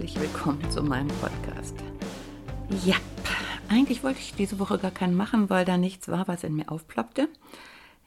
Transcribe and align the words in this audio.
herzlich 0.00 0.22
willkommen 0.22 0.70
zu 0.70 0.82
meinem 0.82 1.08
Podcast. 1.20 1.76
Ja, 2.86 2.96
eigentlich 3.68 4.02
wollte 4.02 4.20
ich 4.20 4.32
diese 4.32 4.58
Woche 4.58 4.78
gar 4.78 4.92
keinen 4.92 5.14
machen, 5.14 5.50
weil 5.50 5.66
da 5.66 5.76
nichts 5.76 6.08
war, 6.08 6.26
was 6.26 6.42
in 6.42 6.56
mir 6.56 6.72
aufploppte. 6.72 7.28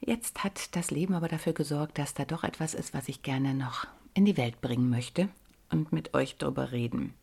Jetzt 0.00 0.42
hat 0.42 0.74
das 0.74 0.90
Leben 0.90 1.14
aber 1.14 1.28
dafür 1.28 1.52
gesorgt, 1.52 1.98
dass 1.98 2.12
da 2.12 2.24
doch 2.24 2.42
etwas 2.42 2.74
ist, 2.74 2.94
was 2.94 3.08
ich 3.08 3.22
gerne 3.22 3.54
noch 3.54 3.86
in 4.12 4.24
die 4.24 4.36
Welt 4.36 4.60
bringen 4.60 4.90
möchte 4.90 5.28
und 5.70 5.92
mit 5.92 6.14
euch 6.14 6.36
darüber 6.36 6.72
reden. 6.72 7.14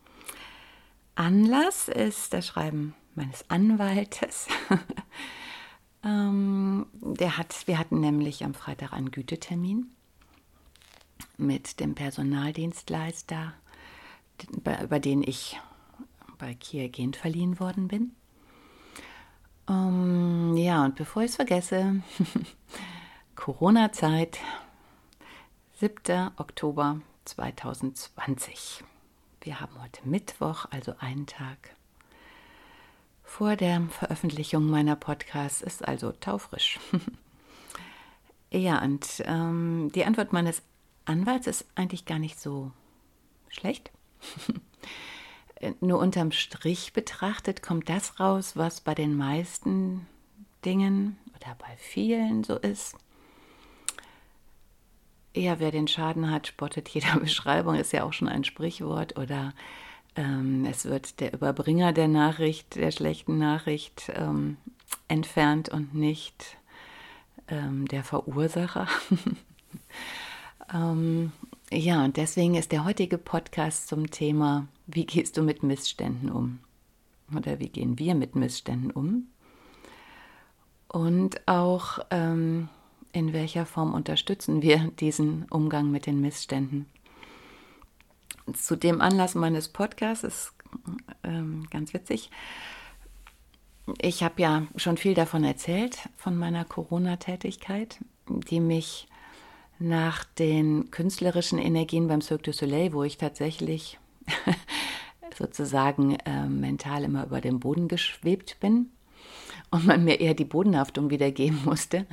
Anlass 1.15 1.89
ist 1.89 2.31
das 2.31 2.47
Schreiben 2.47 2.95
meines 3.13 3.49
Anwaltes. 3.49 4.47
ähm, 6.05 6.85
der 6.93 7.37
hat, 7.37 7.67
wir 7.67 7.77
hatten 7.77 7.99
nämlich 7.99 8.45
am 8.45 8.53
Freitag 8.53 8.93
einen 8.93 9.11
Gütetermin 9.11 9.91
mit 11.37 11.81
dem 11.81 11.93
Personaldienstleister 11.93 13.53
über 14.83 14.99
den 14.99 15.23
ich 15.23 15.59
bei 16.37 16.53
Kia 16.55 16.87
Gent 16.87 17.15
verliehen 17.15 17.59
worden 17.59 17.87
bin. 17.87 18.15
Um, 19.67 20.53
ähm, 20.53 20.57
ja, 20.57 20.83
und 20.83 20.95
bevor 20.95 21.23
ich 21.23 21.29
es 21.31 21.35
vergesse, 21.35 22.01
Corona-Zeit, 23.35 24.39
7. 25.79 26.31
Oktober 26.37 27.01
2020. 27.25 28.83
Wir 29.41 29.59
haben 29.59 29.81
heute 29.81 30.07
Mittwoch, 30.07 30.65
also 30.71 30.93
einen 30.99 31.25
Tag 31.25 31.75
vor 33.23 33.55
der 33.55 33.81
Veröffentlichung 33.89 34.67
meiner 34.69 34.95
Podcasts, 34.95 35.61
ist 35.61 35.87
also 35.87 36.11
taufrisch. 36.11 36.79
ja, 38.51 38.83
und 38.83 39.23
ähm, 39.25 39.89
die 39.95 40.05
Antwort 40.05 40.33
meines 40.33 40.61
Anwalts 41.05 41.47
ist 41.47 41.65
eigentlich 41.75 42.05
gar 42.05 42.19
nicht 42.19 42.39
so 42.39 42.71
schlecht. 43.47 43.91
Nur 45.79 45.99
unterm 45.99 46.31
Strich 46.31 46.93
betrachtet 46.93 47.61
kommt 47.61 47.87
das 47.89 48.19
raus, 48.19 48.53
was 48.55 48.81
bei 48.81 48.95
den 48.95 49.15
meisten 49.15 50.07
Dingen 50.65 51.17
oder 51.35 51.55
bei 51.55 51.75
vielen 51.77 52.43
so 52.43 52.57
ist. 52.57 52.95
Ja, 55.33 55.59
wer 55.59 55.71
den 55.71 55.87
Schaden 55.87 56.29
hat, 56.29 56.47
spottet 56.47 56.89
jeder 56.89 57.15
Beschreibung, 57.19 57.75
ist 57.75 57.93
ja 57.93 58.03
auch 58.03 58.13
schon 58.13 58.27
ein 58.27 58.43
Sprichwort. 58.43 59.17
Oder 59.17 59.53
ähm, 60.15 60.65
es 60.69 60.85
wird 60.85 61.19
der 61.19 61.33
Überbringer 61.33 61.93
der 61.93 62.07
Nachricht, 62.07 62.75
der 62.75 62.91
schlechten 62.91 63.37
Nachricht 63.37 64.11
ähm, 64.15 64.57
entfernt 65.07 65.69
und 65.69 65.93
nicht 65.93 66.57
ähm, 67.47 67.87
der 67.87 68.03
Verursacher. 68.03 68.87
ja, 71.71 72.03
und 72.03 72.17
deswegen 72.17 72.55
ist 72.55 72.71
der 72.71 72.83
heutige 72.83 73.17
Podcast 73.17 73.87
zum 73.87 74.11
Thema, 74.11 74.67
wie 74.87 75.05
gehst 75.05 75.37
du 75.37 75.41
mit 75.41 75.63
Missständen 75.63 76.29
um? 76.29 76.59
Oder 77.35 77.59
wie 77.59 77.69
gehen 77.69 77.97
wir 77.97 78.13
mit 78.13 78.35
Missständen 78.35 78.91
um? 78.91 79.27
Und 80.89 81.47
auch, 81.47 81.99
ähm, 82.09 82.67
in 83.13 83.31
welcher 83.31 83.65
Form 83.65 83.93
unterstützen 83.93 84.61
wir 84.61 84.91
diesen 84.99 85.45
Umgang 85.49 85.91
mit 85.91 86.05
den 86.05 86.19
Missständen? 86.19 86.87
Zu 88.53 88.75
dem 88.75 88.99
Anlass 88.99 89.35
meines 89.35 89.69
Podcasts 89.69 90.25
ist 90.25 90.53
ähm, 91.23 91.67
ganz 91.69 91.93
witzig. 91.93 92.29
Ich 94.01 94.23
habe 94.23 94.41
ja 94.41 94.67
schon 94.75 94.97
viel 94.97 95.13
davon 95.13 95.45
erzählt, 95.45 96.09
von 96.17 96.35
meiner 96.35 96.65
Corona-Tätigkeit, 96.65 97.99
die 98.27 98.59
mich 98.59 99.07
nach 99.81 100.23
den 100.23 100.91
künstlerischen 100.91 101.59
Energien 101.59 102.07
beim 102.07 102.21
Cirque 102.21 102.43
du 102.43 102.53
Soleil, 102.53 102.93
wo 102.93 103.03
ich 103.03 103.17
tatsächlich 103.17 103.99
sozusagen 105.37 106.15
äh, 106.25 106.45
mental 106.47 107.03
immer 107.03 107.25
über 107.25 107.41
dem 107.41 107.59
Boden 107.59 107.87
geschwebt 107.87 108.57
bin 108.59 108.91
und 109.71 109.85
man 109.85 110.03
mir 110.03 110.19
eher 110.19 110.35
die 110.35 110.45
Bodenhaftung 110.45 111.09
wiedergeben 111.09 111.61
musste, 111.65 112.05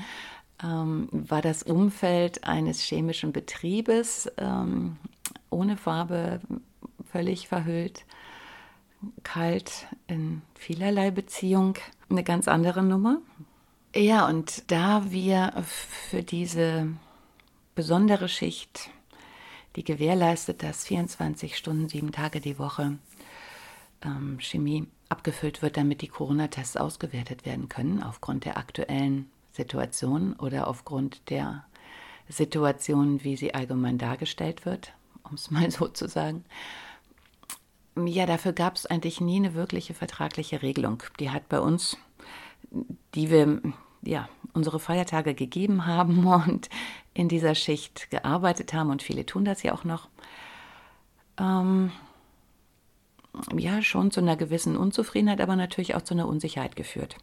ähm, 0.63 1.09
war 1.13 1.43
das 1.43 1.63
Umfeld 1.63 2.45
eines 2.45 2.81
chemischen 2.81 3.33
Betriebes 3.33 4.31
ähm, 4.39 4.97
ohne 5.51 5.77
Farbe, 5.77 6.41
völlig 7.11 7.49
verhüllt, 7.49 8.05
kalt 9.23 9.87
in 10.07 10.43
vielerlei 10.55 11.11
Beziehung 11.11 11.75
eine 12.11 12.25
ganz 12.25 12.49
andere 12.49 12.83
Nummer. 12.83 13.19
Ja, 13.95 14.27
und 14.27 14.71
da 14.71 15.11
wir 15.11 15.53
für 15.65 16.23
diese 16.23 16.89
besondere 17.79 18.29
Schicht, 18.29 18.91
die 19.77 19.85
gewährleistet, 19.85 20.65
dass 20.65 20.85
24 20.85 21.57
Stunden, 21.57 21.89
sieben 21.89 22.11
Tage 22.11 22.41
die 22.41 22.59
Woche 22.59 22.99
ähm, 24.03 24.41
Chemie 24.41 24.89
abgefüllt 25.09 25.63
wird, 25.63 25.77
damit 25.77 26.03
die 26.03 26.09
Corona-Tests 26.09 26.77
ausgewertet 26.77 27.47
werden 27.47 27.69
können, 27.69 28.03
aufgrund 28.03 28.45
der 28.45 28.57
aktuellen 28.57 29.31
Situation 29.53 30.33
oder 30.33 30.67
aufgrund 30.67 31.31
der 31.31 31.67
Situation, 32.29 33.23
wie 33.23 33.37
sie 33.37 33.55
allgemein 33.55 33.97
dargestellt 33.97 34.67
wird, 34.67 34.93
um 35.23 35.35
es 35.35 35.49
mal 35.53 35.71
so 35.71 35.87
zu 35.87 36.09
sagen. 36.09 36.45
Ja, 37.95 38.27
dafür 38.27 38.55
gab 38.55 38.75
es 38.75 38.87
eigentlich 38.87 39.21
nie 39.21 39.37
eine 39.37 39.55
wirkliche 39.55 39.95
vertragliche 39.95 40.63
Regelung. 40.63 41.05
Die 41.21 41.31
hat 41.31 41.49
bei 41.49 41.61
uns, 41.61 41.97
die 43.15 43.31
wir 43.31 43.63
ja, 44.03 44.29
unsere 44.53 44.79
Feiertage 44.79 45.35
gegeben 45.35 45.87
haben 45.87 46.27
und 46.47 46.69
in 47.15 47.29
dieser 47.29 47.55
Schicht 47.55 48.11
gearbeitet 48.11 48.73
haben 48.73 48.91
und 48.91 49.03
viele 49.03 49.27
tun 49.27 49.45
das 49.45 49.63
ja 49.63 49.73
auch 49.73 49.85
noch, 49.85 50.09
ähm, 51.39 51.91
ja, 53.57 53.83
schon 53.83 54.11
zu 54.11 54.21
einer 54.21 54.37
gewissen 54.37 54.77
Unzufriedenheit, 54.77 55.41
aber 55.41 55.55
natürlich 55.55 55.95
auch 55.95 56.03
zu 56.03 56.15
einer 56.15 56.27
Unsicherheit 56.27 56.75
geführt. 56.75 57.17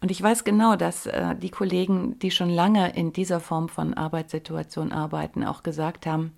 Und 0.00 0.10
ich 0.10 0.22
weiß 0.22 0.44
genau, 0.44 0.76
dass 0.76 1.06
äh, 1.06 1.34
die 1.34 1.50
Kollegen, 1.50 2.18
die 2.20 2.30
schon 2.30 2.50
lange 2.50 2.94
in 2.94 3.12
dieser 3.12 3.40
Form 3.40 3.68
von 3.68 3.94
Arbeitssituation 3.94 4.92
arbeiten, 4.92 5.44
auch 5.44 5.64
gesagt 5.64 6.06
haben, 6.06 6.34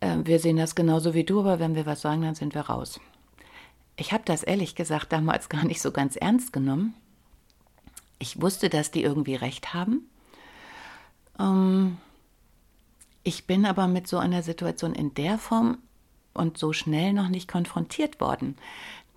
äh, 0.00 0.18
wir 0.22 0.38
sehen 0.38 0.56
das 0.56 0.74
genauso 0.74 1.14
wie 1.14 1.24
du, 1.24 1.40
aber 1.40 1.58
wenn 1.58 1.74
wir 1.74 1.86
was 1.86 2.02
sagen, 2.02 2.22
dann 2.22 2.34
sind 2.34 2.54
wir 2.54 2.62
raus. 2.62 3.00
Ich 3.96 4.12
habe 4.12 4.22
das 4.24 4.42
ehrlich 4.42 4.74
gesagt 4.74 5.12
damals 5.12 5.48
gar 5.48 5.64
nicht 5.64 5.80
so 5.80 5.90
ganz 5.90 6.14
ernst 6.16 6.52
genommen 6.52 6.94
ich 8.20 8.40
wusste, 8.40 8.68
dass 8.68 8.92
die 8.92 9.02
irgendwie 9.02 9.34
recht 9.34 9.74
haben. 9.74 10.08
Ähm, 11.40 11.96
ich 13.24 13.46
bin 13.46 13.66
aber 13.66 13.88
mit 13.88 14.06
so 14.06 14.18
einer 14.18 14.44
Situation 14.44 14.94
in 14.94 15.12
der 15.14 15.38
Form 15.38 15.78
und 16.32 16.56
so 16.56 16.72
schnell 16.72 17.12
noch 17.12 17.28
nicht 17.28 17.48
konfrontiert 17.48 18.20
worden. 18.20 18.56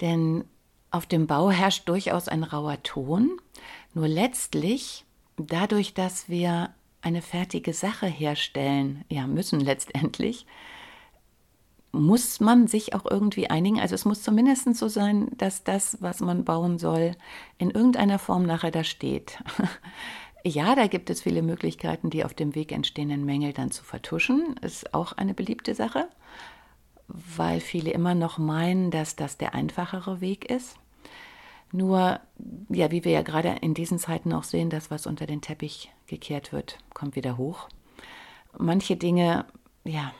Denn 0.02 0.46
auf 0.90 1.06
dem 1.06 1.28
Bau 1.28 1.52
herrscht 1.52 1.88
durchaus 1.88 2.28
ein 2.28 2.44
rauer 2.44 2.82
Ton. 2.84 3.40
Nur 3.94 4.08
letztlich, 4.08 5.06
dadurch, 5.38 5.94
dass 5.94 6.30
wir 6.30 6.74
eine 7.02 7.22
fertige 7.22 7.74
Sache 7.74 8.08
herstellen, 8.08 9.04
ja, 9.10 9.28
müssen 9.28 9.60
letztendlich, 9.60 10.46
muss 11.94 12.40
man 12.40 12.66
sich 12.68 12.96
auch 12.96 13.06
irgendwie 13.10 13.50
einigen. 13.52 13.80
Also 13.80 13.94
es 13.94 14.04
muss 14.04 14.24
zumindest 14.24 14.76
so 14.76 14.88
sein, 14.88 15.30
dass 15.38 15.64
das, 15.64 16.02
was 16.02 16.20
man 16.20 16.44
bauen 16.44 16.80
soll, 16.80 17.16
in 17.60 17.70
irgendeiner 17.70 18.18
Form 18.18 18.44
nachher 18.44 18.72
da 18.72 18.84
steht. 18.84 19.38
ja, 20.44 20.76
da 20.76 20.88
gibt 20.88 21.12
es 21.12 21.22
viele 21.22 21.44
Möglichkeiten, 21.44 22.10
die 22.10 22.26
auf 22.26 22.34
dem 22.34 22.56
Weg 22.56 22.72
entstehenden 22.72 23.26
Mängel 23.26 23.54
dann 23.54 23.70
zu 23.70 23.84
vertuschen. 23.84 24.56
Ist 24.62 24.96
auch 24.96 25.14
eine 25.14 25.36
beliebte 25.36 25.76
Sache, 25.76 26.10
weil 27.08 27.60
viele 27.60 27.92
immer 27.92 28.16
noch 28.16 28.40
meinen, 28.40 28.90
dass 28.90 29.16
das 29.16 29.38
der 29.38 29.54
einfachere 29.54 30.20
Weg 30.20 30.50
ist. 30.50 30.78
Nur, 31.72 32.20
ja, 32.70 32.90
wie 32.90 33.06
wir 33.06 33.12
ja 33.12 33.22
gerade 33.22 33.50
in 33.62 33.76
diesen 33.76 34.00
Zeiten 34.00 34.34
auch 34.34 34.44
sehen, 34.44 34.72
das, 34.72 34.90
was 34.90 35.06
unter 35.06 35.28
den 35.28 35.42
Teppich 35.42 35.92
gekehrt 36.08 36.52
wird, 36.52 36.80
kommt 36.96 37.16
wieder 37.16 37.38
hoch. 37.38 37.70
Manche 38.58 38.96
Dinge, 38.96 39.46
ja, 39.84 40.12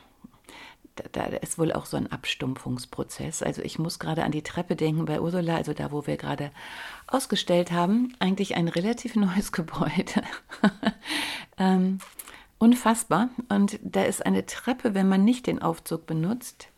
da, 1.12 1.24
ist 1.24 1.58
wohl 1.58 1.72
auch 1.72 1.86
so 1.86 1.96
ein 1.96 2.10
Abstumpfungsprozess. 2.10 3.42
Also 3.42 3.62
ich 3.62 3.78
muss 3.78 3.98
gerade 3.98 4.24
an 4.24 4.32
die 4.32 4.42
Treppe 4.42 4.76
denken 4.76 5.04
bei 5.04 5.20
Ursula, 5.20 5.56
also 5.56 5.72
da, 5.72 5.90
wo 5.92 6.06
wir 6.06 6.16
gerade 6.16 6.50
ausgestellt 7.06 7.72
haben. 7.72 8.14
Eigentlich 8.18 8.56
ein 8.56 8.68
relativ 8.68 9.16
neues 9.16 9.52
Gebäude. 9.52 10.22
ähm, 11.58 11.98
unfassbar. 12.58 13.30
Und 13.48 13.78
da 13.82 14.04
ist 14.04 14.24
eine 14.24 14.46
Treppe, 14.46 14.94
wenn 14.94 15.08
man 15.08 15.24
nicht 15.24 15.46
den 15.46 15.60
Aufzug 15.60 16.06
benutzt, 16.06 16.68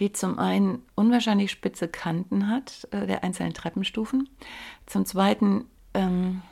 die 0.00 0.12
zum 0.12 0.38
einen 0.38 0.82
unwahrscheinlich 0.94 1.50
spitze 1.50 1.86
Kanten 1.86 2.48
hat, 2.48 2.88
äh, 2.90 3.06
der 3.06 3.22
einzelnen 3.22 3.54
Treppenstufen. 3.54 4.28
Zum 4.86 5.04
zweiten, 5.04 5.66
ähm, 5.94 6.42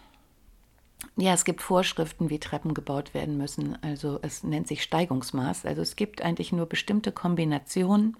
ja, 1.17 1.33
es 1.33 1.45
gibt 1.45 1.63
Vorschriften, 1.63 2.31
wie 2.31 2.39
Treppen 2.39 2.75
gebaut 2.75 3.15
werden 3.15 3.37
müssen. 3.37 3.81
Also 3.83 4.19
es 4.23 4.43
nennt 4.43 4.69
sich 4.69 4.83
Steigungsmaß. 4.83 5.67
Also 5.67 5.83
es 5.83 5.97
gibt 5.97 6.23
eigentlich 6.23 6.53
nur 6.53 6.67
bestimmte 6.67 7.13
Kombinationen 7.13 8.17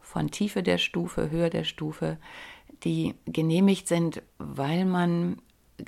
von 0.00 0.30
Tiefe 0.30 0.62
der 0.62 0.78
Stufe, 0.78 1.30
Höhe 1.30 1.50
der 1.50 1.64
Stufe, 1.64 2.18
die 2.84 3.14
genehmigt 3.26 3.88
sind, 3.88 4.22
weil 4.38 4.84
man 4.84 5.40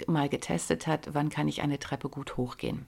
mal 0.06 0.29
getestet 0.29 0.87
hat, 0.87 1.15
wann 1.15 1.29
kann 1.29 1.49
ich 1.49 1.62
eine 1.62 1.79
Treppe 1.79 2.09
gut 2.09 2.37
hochgehen. 2.37 2.87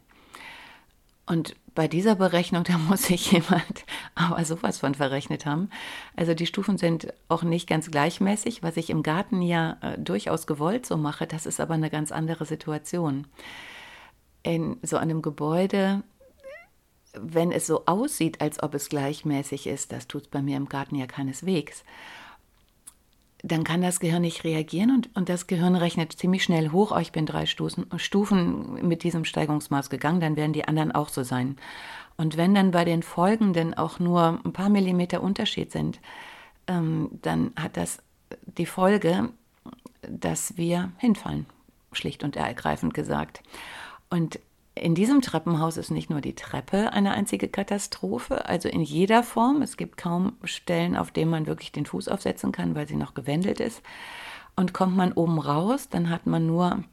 Und 1.28 1.54
bei 1.74 1.88
dieser 1.88 2.14
Berechnung, 2.14 2.64
da 2.64 2.78
muss 2.78 3.04
sich 3.04 3.30
jemand 3.32 3.84
aber 4.14 4.44
sowas 4.44 4.78
von 4.78 4.94
verrechnet 4.94 5.46
haben. 5.46 5.70
Also 6.16 6.34
die 6.34 6.46
Stufen 6.46 6.78
sind 6.78 7.12
auch 7.28 7.42
nicht 7.42 7.68
ganz 7.68 7.90
gleichmäßig, 7.90 8.62
was 8.62 8.76
ich 8.76 8.90
im 8.90 9.02
Garten 9.02 9.42
ja 9.42 9.76
äh, 9.82 9.98
durchaus 9.98 10.46
gewollt 10.46 10.86
so 10.86 10.96
mache. 10.96 11.26
Das 11.26 11.46
ist 11.46 11.60
aber 11.60 11.74
eine 11.74 11.90
ganz 11.90 12.10
andere 12.10 12.46
Situation. 12.46 13.26
In 14.42 14.78
so 14.82 14.96
einem 14.96 15.20
Gebäude, 15.20 16.02
wenn 17.12 17.52
es 17.52 17.66
so 17.66 17.84
aussieht, 17.86 18.40
als 18.40 18.62
ob 18.62 18.74
es 18.74 18.88
gleichmäßig 18.88 19.66
ist, 19.66 19.92
das 19.92 20.08
tut 20.08 20.22
es 20.22 20.28
bei 20.28 20.40
mir 20.40 20.56
im 20.56 20.68
Garten 20.68 20.94
ja 20.94 21.06
keineswegs 21.06 21.84
dann 23.42 23.64
kann 23.64 23.82
das 23.82 24.00
Gehirn 24.00 24.22
nicht 24.22 24.44
reagieren 24.44 24.90
und, 24.90 25.10
und 25.14 25.28
das 25.28 25.46
Gehirn 25.46 25.76
rechnet 25.76 26.12
ziemlich 26.12 26.42
schnell 26.42 26.70
hoch, 26.70 26.92
oh, 26.94 26.98
ich 26.98 27.12
bin 27.12 27.24
drei 27.26 27.46
Stufen, 27.46 27.86
Stufen 27.96 28.86
mit 28.86 29.04
diesem 29.04 29.24
Steigungsmaß 29.24 29.90
gegangen, 29.90 30.20
dann 30.20 30.36
werden 30.36 30.52
die 30.52 30.66
anderen 30.66 30.92
auch 30.92 31.08
so 31.08 31.22
sein. 31.22 31.56
Und 32.16 32.36
wenn 32.36 32.54
dann 32.54 32.72
bei 32.72 32.84
den 32.84 33.04
folgenden 33.04 33.74
auch 33.74 34.00
nur 34.00 34.40
ein 34.44 34.52
paar 34.52 34.68
Millimeter 34.68 35.22
Unterschied 35.22 35.70
sind, 35.70 36.00
ähm, 36.66 37.10
dann 37.22 37.52
hat 37.56 37.76
das 37.76 38.02
die 38.44 38.66
Folge, 38.66 39.30
dass 40.02 40.56
wir 40.56 40.90
hinfallen, 40.98 41.46
schlicht 41.92 42.24
und 42.24 42.34
ergreifend 42.34 42.92
gesagt. 42.92 43.42
Und 44.10 44.40
in 44.82 44.94
diesem 44.94 45.20
Treppenhaus 45.20 45.76
ist 45.76 45.90
nicht 45.90 46.10
nur 46.10 46.20
die 46.20 46.34
Treppe 46.34 46.92
eine 46.92 47.12
einzige 47.12 47.48
Katastrophe, 47.48 48.46
also 48.46 48.68
in 48.68 48.80
jeder 48.80 49.22
Form. 49.22 49.62
Es 49.62 49.76
gibt 49.76 49.96
kaum 49.96 50.34
Stellen, 50.44 50.96
auf 50.96 51.10
denen 51.10 51.30
man 51.30 51.46
wirklich 51.46 51.72
den 51.72 51.86
Fuß 51.86 52.08
aufsetzen 52.08 52.52
kann, 52.52 52.74
weil 52.74 52.88
sie 52.88 52.96
noch 52.96 53.14
gewendelt 53.14 53.60
ist. 53.60 53.82
Und 54.56 54.74
kommt 54.74 54.96
man 54.96 55.12
oben 55.12 55.38
raus, 55.38 55.88
dann 55.88 56.10
hat 56.10 56.26
man 56.26 56.46
nur 56.46 56.72
ein 56.72 56.84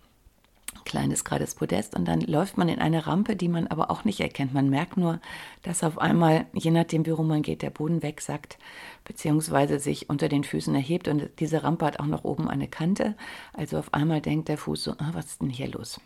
kleines 0.86 1.24
gerades 1.24 1.56
Podest 1.56 1.96
und 1.96 2.06
dann 2.06 2.22
läuft 2.22 2.58
man 2.58 2.70
in 2.70 2.80
eine 2.80 3.08
Rampe, 3.08 3.36
die 3.36 3.48
man 3.48 3.68
aber 3.68 3.90
auch 3.90 4.06
nicht 4.06 4.20
erkennt. 4.20 4.54
Man 4.54 4.70
merkt 4.70 4.98
nur, 4.98 5.20
dass 5.64 5.84
auf 5.84 5.98
einmal, 5.98 6.46
je 6.54 6.72
nachdem, 6.72 7.06
wie 7.06 7.12
rum 7.12 7.28
man 7.28 7.42
geht, 7.42 7.62
der 7.62 7.72
Boden 7.72 8.04
wegsackt, 8.04 8.58
beziehungsweise 9.04 9.80
sich 9.80 10.10
unter 10.10 10.30
den 10.30 10.44
Füßen 10.44 10.76
erhebt. 10.76 11.08
Und 11.08 11.30
diese 11.40 11.64
Rampe 11.64 11.86
hat 11.86 12.00
auch 12.00 12.06
noch 12.06 12.24
oben 12.24 12.48
eine 12.50 12.68
Kante. 12.68 13.16
Also 13.54 13.78
auf 13.78 13.94
einmal 13.94 14.22
denkt 14.22 14.48
der 14.48 14.58
Fuß 14.58 14.84
so, 14.84 14.92
ah, 14.98 15.10
was 15.14 15.26
ist 15.26 15.42
denn 15.42 15.50
hier 15.50 15.70
los? 15.70 16.00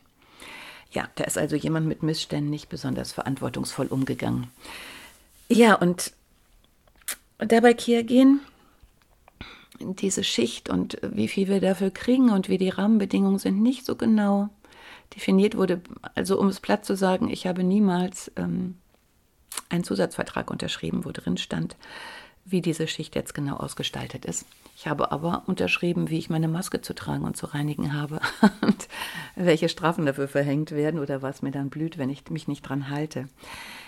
Ja, 0.92 1.08
da 1.16 1.24
ist 1.26 1.38
also 1.38 1.56
jemand 1.56 1.88
mit 1.88 2.04
Missständen 2.04 2.50
nicht 2.50 2.70
besonders 2.70 3.12
verantwortungsvoll 3.12 3.88
umgegangen. 3.88 4.48
Ja, 5.48 5.76
und 5.76 6.14
dabei 7.38 7.74
Kia 7.74 8.02
gehen, 8.02 8.40
diese 9.80 10.24
Schicht 10.24 10.70
und 10.70 10.98
wie 11.02 11.28
viel 11.28 11.48
wir 11.48 11.62
dafür 11.62 11.92
kriegen 11.92 12.32
und 12.32 12.50
wie 12.50 12.58
die 12.58 12.70
Rahmenbedingungen 12.70 13.40
sind, 13.40 13.62
nicht 13.62 13.86
so 13.86 13.96
genau 13.96 14.50
definiert 15.16 15.56
wurde. 15.56 15.82
Also 16.16 16.40
um 16.40 16.48
es 16.48 16.60
platt 16.60 16.86
zu 16.86 16.96
sagen, 16.96 17.30
ich 17.30 17.48
habe 17.48 17.64
niemals 17.64 18.32
ähm, 18.36 18.76
einen 19.70 19.84
Zusatzvertrag 19.84 20.52
unterschrieben, 20.52 21.06
wo 21.06 21.12
drin 21.12 21.38
stand, 21.38 21.76
wie 22.52 22.62
diese 22.62 22.88
Schicht 22.88 23.16
jetzt 23.16 23.34
genau 23.34 23.58
ausgestaltet 23.58 24.26
ist. 24.26 24.46
Ich 24.76 24.88
habe 24.88 25.12
aber 25.12 25.44
unterschrieben, 25.46 26.10
wie 26.10 26.18
ich 26.18 26.30
meine 26.30 26.48
Maske 26.48 26.82
zu 26.82 26.96
tragen 26.96 27.26
und 27.26 27.36
zu 27.36 27.48
reinigen 27.48 27.94
habe 27.94 28.22
und 28.62 28.88
welche 29.36 29.70
Strafen 29.70 30.06
dafür 30.06 30.28
verhängt 30.28 30.72
werden 30.72 31.00
oder 31.00 31.22
was 31.22 31.42
mir 31.42 31.52
dann 31.52 31.70
blüht, 31.70 31.98
wenn 31.98 32.10
ich 32.10 32.30
mich 32.30 32.48
nicht 32.48 32.62
dran 32.62 32.90
halte. 32.90 33.28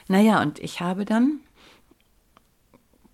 Naja, 0.08 0.42
und 0.42 0.60
ich 0.60 0.82
habe 0.82 1.06
dann, 1.06 1.40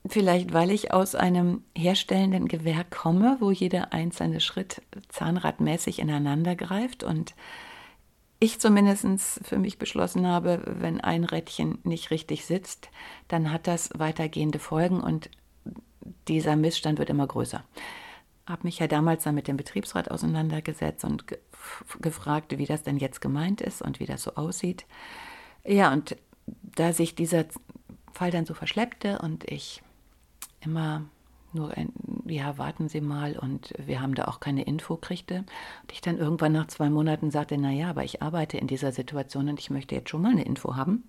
vielleicht 0.07 0.53
weil 0.53 0.71
ich 0.71 0.91
aus 0.91 1.13
einem 1.13 1.63
herstellenden 1.75 2.47
Gewerk 2.47 2.89
komme, 2.91 3.37
wo 3.39 3.51
jeder 3.51 3.93
einzelne 3.93 4.39
Schritt 4.39 4.81
zahnradmäßig 5.09 5.99
ineinander 5.99 6.55
greift 6.55 7.03
und 7.03 7.35
ich 8.39 8.59
zumindest 8.59 9.05
für 9.43 9.57
mich 9.57 9.79
beschlossen 9.79 10.27
habe, 10.27 10.61
wenn 10.65 11.01
ein 11.01 11.23
Rädchen 11.23 11.79
nicht 11.83 12.11
richtig 12.11 12.45
sitzt, 12.45 12.89
dann 13.27 13.51
hat 13.51 13.65
das 13.65 13.89
weitergehende 13.95 14.59
Folgen 14.59 15.01
und 15.01 15.29
dieser 16.27 16.55
Missstand 16.55 16.99
wird 16.99 17.09
immer 17.09 17.27
größer. 17.27 17.63
Habe 18.45 18.63
mich 18.63 18.79
ja 18.79 18.87
damals 18.87 19.23
dann 19.23 19.35
mit 19.35 19.47
dem 19.47 19.57
Betriebsrat 19.57 20.09
auseinandergesetzt 20.09 21.03
und 21.03 21.27
ge 21.27 21.37
gefragt, 21.99 22.57
wie 22.57 22.65
das 22.65 22.83
denn 22.83 22.97
jetzt 22.97 23.19
gemeint 23.19 23.59
ist 23.59 23.81
und 23.81 23.99
wie 23.99 24.05
das 24.05 24.23
so 24.23 24.35
aussieht. 24.35 24.85
Ja, 25.65 25.91
und 25.91 26.15
da 26.45 26.93
sich 26.93 27.13
dieser 27.13 27.45
Fall 28.13 28.31
dann 28.31 28.45
so 28.45 28.53
verschleppte 28.53 29.19
und 29.19 29.43
ich 29.51 29.81
immer 30.61 31.03
nur, 31.53 31.75
ein, 31.75 31.91
ja, 32.25 32.57
warten 32.57 32.87
Sie 32.87 33.01
mal 33.01 33.37
und 33.37 33.73
wir 33.77 34.01
haben 34.01 34.15
da 34.15 34.25
auch 34.25 34.39
keine 34.39 34.63
Info 34.63 34.95
kriegte. 34.95 35.39
Und 35.81 35.91
ich 35.91 36.01
dann 36.01 36.17
irgendwann 36.17 36.51
nach 36.53 36.67
zwei 36.67 36.89
Monaten 36.89 37.31
sagte, 37.31 37.57
naja, 37.57 37.89
aber 37.89 38.03
ich 38.03 38.21
arbeite 38.21 38.57
in 38.57 38.67
dieser 38.67 38.91
Situation 38.91 39.49
und 39.49 39.59
ich 39.59 39.69
möchte 39.69 39.95
jetzt 39.95 40.09
schon 40.09 40.21
mal 40.21 40.31
eine 40.31 40.45
Info 40.45 40.75
haben. 40.75 41.03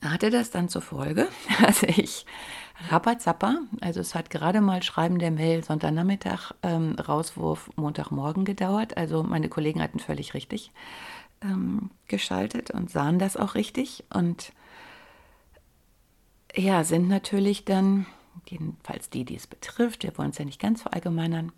Hatte 0.00 0.30
das 0.30 0.50
dann 0.50 0.68
zur 0.68 0.82
Folge, 0.82 1.28
dass 1.60 1.82
ich 1.82 2.26
Rapazapper, 2.88 3.60
also 3.80 4.00
es 4.00 4.14
hat 4.14 4.30
gerade 4.30 4.60
mal 4.60 4.82
Schreiben 4.82 5.18
der 5.18 5.30
Mail 5.30 5.62
Sonntagnachmittag, 5.62 6.52
ähm, 6.62 6.96
Rauswurf 6.98 7.70
Montagmorgen 7.76 8.44
gedauert. 8.44 8.96
Also 8.96 9.22
meine 9.22 9.48
Kollegen 9.48 9.82
hatten 9.82 10.00
völlig 10.00 10.34
richtig 10.34 10.72
ähm, 11.42 11.90
geschaltet 12.08 12.70
und 12.70 12.90
sahen 12.90 13.18
das 13.18 13.36
auch 13.36 13.54
richtig. 13.54 14.04
Und 14.12 14.52
ja, 16.54 16.84
sind 16.84 17.08
natürlich 17.08 17.64
dann, 17.64 18.06
jedenfalls 18.48 19.10
die, 19.10 19.24
die 19.24 19.36
es 19.36 19.46
betrifft, 19.46 20.02
wir 20.02 20.16
wollen 20.18 20.30
es 20.30 20.38
ja 20.38 20.44
nicht 20.44 20.60
ganz 20.60 20.82
verallgemeinern, 20.82 21.52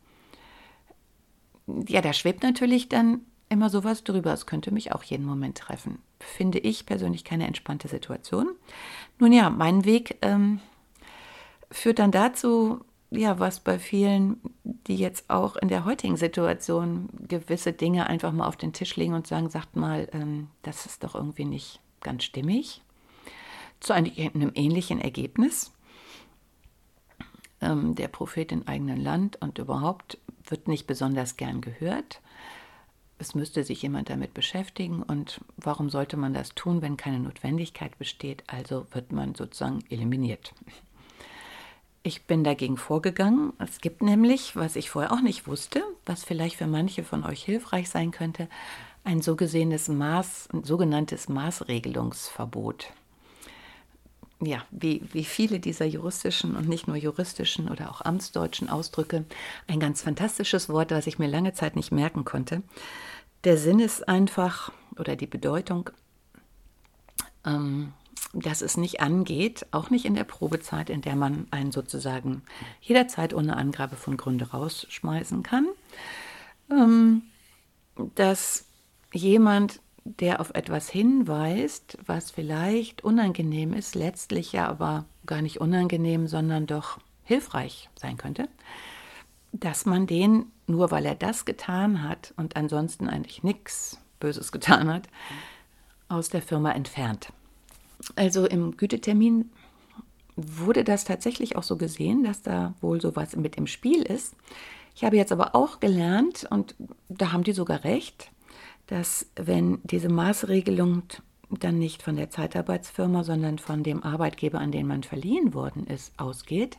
ja, 1.66 2.02
da 2.02 2.12
schwebt 2.12 2.42
natürlich 2.42 2.88
dann 2.88 3.23
immer 3.54 3.70
sowas 3.70 4.04
drüber. 4.04 4.32
Es 4.32 4.46
könnte 4.46 4.70
mich 4.70 4.92
auch 4.92 5.02
jeden 5.02 5.25
Moment 5.25 5.56
treffen. 5.56 5.99
Finde 6.20 6.58
ich 6.58 6.84
persönlich 6.84 7.25
keine 7.25 7.46
entspannte 7.46 7.88
Situation. 7.88 8.50
Nun 9.18 9.32
ja, 9.32 9.49
mein 9.49 9.84
Weg 9.84 10.18
ähm, 10.20 10.61
führt 11.70 12.00
dann 12.00 12.11
dazu, 12.11 12.84
ja, 13.11 13.38
was 13.38 13.61
bei 13.61 13.78
vielen, 13.78 14.40
die 14.64 14.96
jetzt 14.96 15.30
auch 15.30 15.56
in 15.56 15.68
der 15.68 15.84
heutigen 15.84 16.16
Situation 16.16 17.08
gewisse 17.28 17.73
Dinge 17.73 18.08
einfach 18.08 18.32
mal 18.32 18.46
auf 18.46 18.56
den 18.56 18.73
Tisch 18.73 18.96
legen 18.96 19.14
und 19.14 19.26
sagen, 19.26 19.49
sagt 19.49 19.76
mal, 19.76 20.08
ähm, 20.12 20.49
das 20.62 20.84
ist 20.84 21.04
doch 21.04 21.14
irgendwie 21.14 21.44
nicht 21.44 21.80
ganz 22.00 22.25
stimmig 22.25 22.82
zu 23.80 23.92
einem 23.92 24.52
ähnlichen 24.54 25.00
Ergebnis. 25.00 25.73
Ähm, 27.61 27.94
der 27.94 28.08
Prophet 28.08 28.50
im 28.50 28.66
eigenen 28.66 29.00
Land 29.00 29.40
und 29.40 29.58
überhaupt 29.58 30.18
wird 30.49 30.68
nicht 30.68 30.87
besonders 30.87 31.37
gern 31.37 31.61
gehört. 31.61 32.20
Es 33.18 33.35
müsste 33.35 33.64
sich 33.64 33.83
jemand 33.83 34.11
damit 34.11 34.35
beschäftigen 34.35 35.02
und 35.02 35.40
warum 35.56 35.88
sollte 35.88 36.16
man 36.16 36.35
das 36.35 36.54
tun, 36.54 36.83
wenn 36.83 36.97
keine 36.97 37.21
Notwendigkeit 37.21 37.97
besteht? 37.99 38.42
Also 38.47 38.87
wird 38.92 39.12
man 39.12 39.35
sozusagen 39.35 39.85
eliminiert. 39.88 40.52
Ich 42.02 42.25
bin 42.25 42.44
dagegen 42.44 42.76
vorgegangen. 42.76 43.54
Es 43.59 43.80
gibt 43.80 44.02
nämlich, 44.02 44.56
was 44.56 44.76
ich 44.76 44.90
vorher 44.90 45.12
auch 45.12 45.23
nicht 45.23 45.47
wusste, 45.47 45.83
was 46.04 46.25
vielleicht 46.25 46.56
für 46.56 46.66
manche 46.66 47.02
von 47.02 47.25
euch 47.25 47.42
hilfreich 47.42 47.88
sein 47.88 48.11
könnte, 48.11 48.49
ein 49.04 49.23
so 49.23 49.37
gesehenes 49.37 49.88
Maß, 49.88 50.49
ein 50.52 50.64
sogenanntes 50.64 51.28
Maßregelungsverbot 51.28 52.92
ja, 54.46 54.64
wie, 54.70 55.02
wie 55.12 55.24
viele 55.24 55.60
dieser 55.60 55.84
juristischen 55.84 56.56
und 56.56 56.68
nicht 56.68 56.86
nur 56.86 56.96
juristischen 56.96 57.68
oder 57.68 57.90
auch 57.90 58.00
amtsdeutschen 58.00 58.68
Ausdrücke, 58.68 59.24
ein 59.66 59.80
ganz 59.80 60.02
fantastisches 60.02 60.68
Wort, 60.68 60.90
das 60.90 61.06
ich 61.06 61.18
mir 61.18 61.28
lange 61.28 61.52
Zeit 61.54 61.76
nicht 61.76 61.92
merken 61.92 62.24
konnte. 62.24 62.62
Der 63.44 63.58
Sinn 63.58 63.80
ist 63.80 64.08
einfach, 64.08 64.72
oder 64.98 65.16
die 65.16 65.26
Bedeutung, 65.26 65.90
ähm, 67.44 67.92
dass 68.32 68.62
es 68.62 68.76
nicht 68.76 69.00
angeht, 69.00 69.66
auch 69.70 69.90
nicht 69.90 70.04
in 70.04 70.14
der 70.14 70.24
Probezeit, 70.24 70.90
in 70.90 71.02
der 71.02 71.14
man 71.14 71.46
einen 71.50 71.72
sozusagen 71.72 72.42
jederzeit 72.80 73.32
ohne 73.32 73.56
Angabe 73.56 73.96
von 73.96 74.16
Gründe 74.16 74.50
rausschmeißen 74.50 75.42
kann, 75.42 75.68
ähm, 76.70 77.22
dass 78.14 78.64
jemand, 79.12 79.80
der 80.04 80.40
auf 80.40 80.50
etwas 80.54 80.88
hinweist, 80.88 81.99
was 82.06 82.30
vielleicht 82.30 83.02
unangenehm 83.02 83.73
ist, 83.73 83.94
letztlich 83.94 84.52
ja 84.52 84.68
aber 84.68 85.06
gar 85.26 85.42
nicht 85.42 85.61
unangenehm, 85.61 86.26
sondern 86.26 86.66
doch 86.66 86.99
hilfreich 87.25 87.88
sein 87.96 88.16
könnte, 88.16 88.49
dass 89.52 89.87
man 89.87 90.06
den, 90.06 90.46
nur 90.66 90.90
weil 90.90 91.06
er 91.06 91.14
das 91.14 91.44
getan 91.44 92.06
hat 92.06 92.34
und 92.37 92.56
ansonsten 92.56 93.08
eigentlich 93.08 93.42
nichts 93.42 93.99
Böses 94.20 94.52
getan 94.52 94.92
hat, 94.92 95.08
aus 96.08 96.28
der 96.28 96.42
Firma 96.42 96.73
entfernt. 96.73 97.32
Also 98.16 98.46
im 98.46 98.76
Gütetermin 98.76 99.50
wurde 100.37 100.84
das 100.84 101.04
tatsächlich 101.04 101.56
auch 101.56 101.62
so 101.62 101.76
gesehen, 101.76 102.25
dass 102.25 102.42
da 102.42 102.75
wohl 102.80 103.00
sowas 103.00 103.37
mit 103.37 103.56
im 103.56 103.66
Spiel 103.66 104.02
ist. 104.02 104.34
Ich 104.94 105.04
habe 105.04 105.16
jetzt 105.16 105.32
aber 105.32 105.54
auch 105.54 105.80
gelernt, 105.80 106.46
und 106.50 106.75
da 107.08 107.32
haben 107.32 107.44
die 107.44 107.52
sogar 107.52 107.84
recht, 107.84 108.30
dass 108.87 109.26
wenn 109.37 109.79
diese 109.85 110.09
Maßregelung 110.09 111.03
dann 111.50 111.79
nicht 111.79 112.03
von 112.03 112.17
der 112.17 112.31
Zeitarbeitsfirma, 112.31 113.25
sondern 113.25 113.59
von 113.59 113.83
dem 113.83 114.03
Arbeitgeber, 114.03 114.59
an 114.61 114.73
den 114.73 114.87
man 114.87 115.03
verliehen 115.03 115.55
worden 115.55 115.87
ist, 115.87 116.12
ausgeht, 116.19 116.79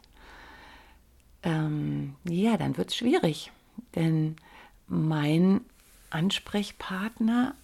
ähm, 1.43 2.15
ja, 2.27 2.57
dann 2.57 2.77
wird 2.77 2.89
es 2.89 2.95
schwierig. 2.95 3.51
Denn 3.95 4.35
mein 4.87 5.61
Ansprechpartner 6.09 7.55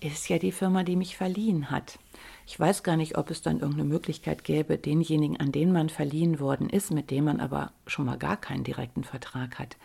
ist 0.00 0.28
ja 0.28 0.38
die 0.38 0.52
Firma, 0.52 0.82
die 0.82 0.96
mich 0.96 1.16
verliehen 1.16 1.70
hat. 1.70 1.98
Ich 2.46 2.58
weiß 2.58 2.82
gar 2.82 2.96
nicht, 2.96 3.16
ob 3.16 3.30
es 3.30 3.42
dann 3.42 3.60
irgendeine 3.60 3.88
Möglichkeit 3.88 4.44
gäbe, 4.44 4.78
denjenigen, 4.78 5.38
an 5.38 5.52
den 5.52 5.72
man 5.72 5.88
verliehen 5.88 6.38
worden 6.38 6.68
ist, 6.70 6.90
mit 6.90 7.10
dem 7.10 7.24
man 7.24 7.40
aber 7.40 7.72
schon 7.86 8.06
mal 8.06 8.18
gar 8.18 8.36
keinen 8.36 8.64
direkten 8.64 9.04
Vertrag 9.04 9.58
hat, 9.58 9.76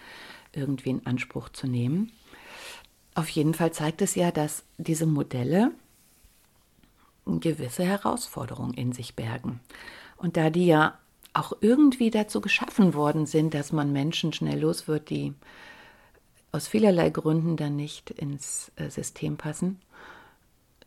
irgendwie 0.54 0.92
in 0.92 1.06
Anspruch 1.06 1.50
zu 1.50 1.68
nehmen. 1.68 2.12
Auf 3.14 3.30
jeden 3.30 3.54
Fall 3.54 3.74
zeigt 3.74 4.02
es 4.02 4.16
ja, 4.16 4.32
dass 4.32 4.64
diese 4.78 5.06
Modelle 5.06 5.72
gewisse 7.26 7.84
Herausforderungen 7.84 8.74
in 8.74 8.94
sich 8.94 9.16
bergen. 9.16 9.60
Und 10.18 10.38
da 10.38 10.50
die 10.50 10.66
ja 10.66 10.98
auch 11.34 11.54
irgendwie 11.62 12.12
dazu 12.12 12.42
geschaffen 12.42 12.94
worden 12.94 13.26
sind, 13.26 13.54
dass 13.54 13.72
man 13.72 13.94
Menschen 13.94 14.34
schnell 14.34 14.60
los 14.60 14.88
wird, 14.88 15.10
die 15.10 15.34
aus 16.52 16.68
vielerlei 16.68 17.10
Gründen 17.10 17.56
dann 17.56 17.76
nicht 17.76 18.10
ins 18.10 18.72
äh, 18.76 18.90
System 18.90 19.38
passen, 19.38 19.80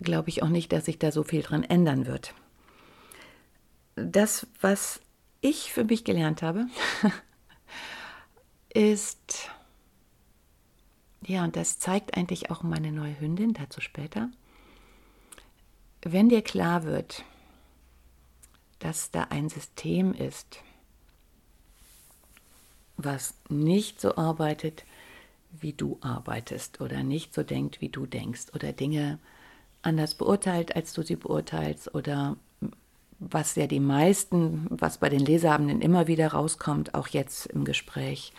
glaube 0.00 0.28
ich 0.28 0.43
auch 0.43 0.49
nicht, 0.49 0.73
dass 0.73 0.85
sich 0.85 0.99
da 0.99 1.12
so 1.12 1.23
viel 1.23 1.43
dran 1.43 1.62
ändern 1.62 2.07
wird. 2.07 2.35
Das, 3.97 4.47
was 4.61 5.00
ich 5.40 5.73
für 5.73 5.85
mich 5.85 6.04
gelernt 6.04 6.43
habe, 6.43 6.66
ist, 8.75 9.50
ja, 11.26 11.45
und 11.45 11.57
das 11.57 11.78
zeigt 11.78 12.16
eigentlich 12.16 12.50
auch 12.50 12.62
meine 12.62 12.93
neue 12.93 13.19
Hündin, 13.19 13.54
dazu 13.54 13.81
später, 13.81 14.31
wenn 16.02 16.28
dir 16.28 16.43
klar 16.43 16.85
wird, 16.85 17.25
dass 18.78 19.11
da 19.11 19.25
ein 19.31 19.49
System 19.49 20.12
ist, 20.12 20.59
was 22.97 23.35
nicht 23.49 24.00
so 24.00 24.16
arbeitet, 24.16 24.85
wie 25.61 25.73
du 25.73 25.99
arbeitest 26.00 26.81
oder 26.81 27.02
nicht 27.02 27.35
so 27.35 27.43
denkt, 27.43 27.81
wie 27.81 27.88
du 27.88 28.07
denkst 28.07 28.47
oder 28.54 28.73
Dinge 28.73 29.19
anders 29.83 30.14
beurteilt, 30.14 30.76
als 30.76 30.93
du 30.93 31.02
sie 31.02 31.16
beurteilst 31.16 31.95
oder 31.95 32.37
was 33.19 33.54
ja 33.54 33.66
die 33.66 33.81
meisten, 33.81 34.66
was 34.71 34.99
bei 34.99 35.09
den 35.09 35.21
Leserabenden 35.21 35.81
immer 35.81 36.07
wieder 36.07 36.28
rauskommt, 36.28 36.95
auch 36.95 37.09
jetzt 37.09 37.47
im 37.47 37.64
Gespräch 37.64 38.33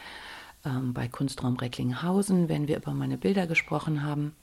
ähm, 0.65 0.93
bei 0.93 1.07
Kunstraum 1.07 1.55
Recklinghausen, 1.57 2.49
wenn 2.49 2.67
wir 2.67 2.77
über 2.77 2.93
meine 2.93 3.17
Bilder 3.17 3.47
gesprochen 3.47 4.03
haben. 4.03 4.35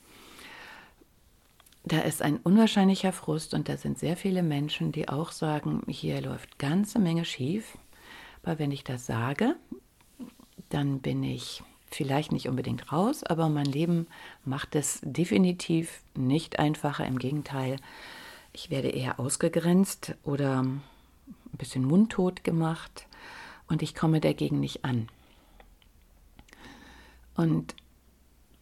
Da 1.84 2.00
ist 2.00 2.22
ein 2.22 2.36
unwahrscheinlicher 2.36 3.12
Frust 3.12 3.54
und 3.54 3.68
da 3.68 3.76
sind 3.76 3.98
sehr 3.98 4.16
viele 4.16 4.42
Menschen, 4.42 4.92
die 4.92 5.08
auch 5.08 5.32
sagen, 5.32 5.82
hier 5.88 6.20
läuft 6.20 6.58
ganze 6.58 7.00
Menge 7.00 7.24
schief. 7.24 7.76
Aber 8.42 8.58
wenn 8.58 8.70
ich 8.70 8.84
das 8.84 9.06
sage, 9.06 9.56
dann 10.68 11.00
bin 11.00 11.22
ich 11.24 11.62
vielleicht 11.90 12.32
nicht 12.32 12.48
unbedingt 12.48 12.92
raus, 12.92 13.22
aber 13.24 13.48
mein 13.48 13.66
Leben 13.66 14.06
macht 14.44 14.74
es 14.74 15.00
definitiv 15.02 16.02
nicht 16.14 16.58
einfacher. 16.58 17.06
Im 17.06 17.18
Gegenteil, 17.18 17.76
ich 18.52 18.70
werde 18.70 18.88
eher 18.88 19.20
ausgegrenzt 19.20 20.14
oder 20.22 20.62
ein 20.62 20.82
bisschen 21.52 21.84
mundtot 21.84 22.44
gemacht 22.44 23.06
und 23.68 23.82
ich 23.82 23.94
komme 23.94 24.20
dagegen 24.20 24.60
nicht 24.60 24.84
an. 24.84 25.08
Und 27.36 27.74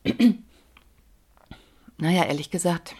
naja, 1.99 2.25
ehrlich 2.25 2.51
gesagt, 2.51 2.95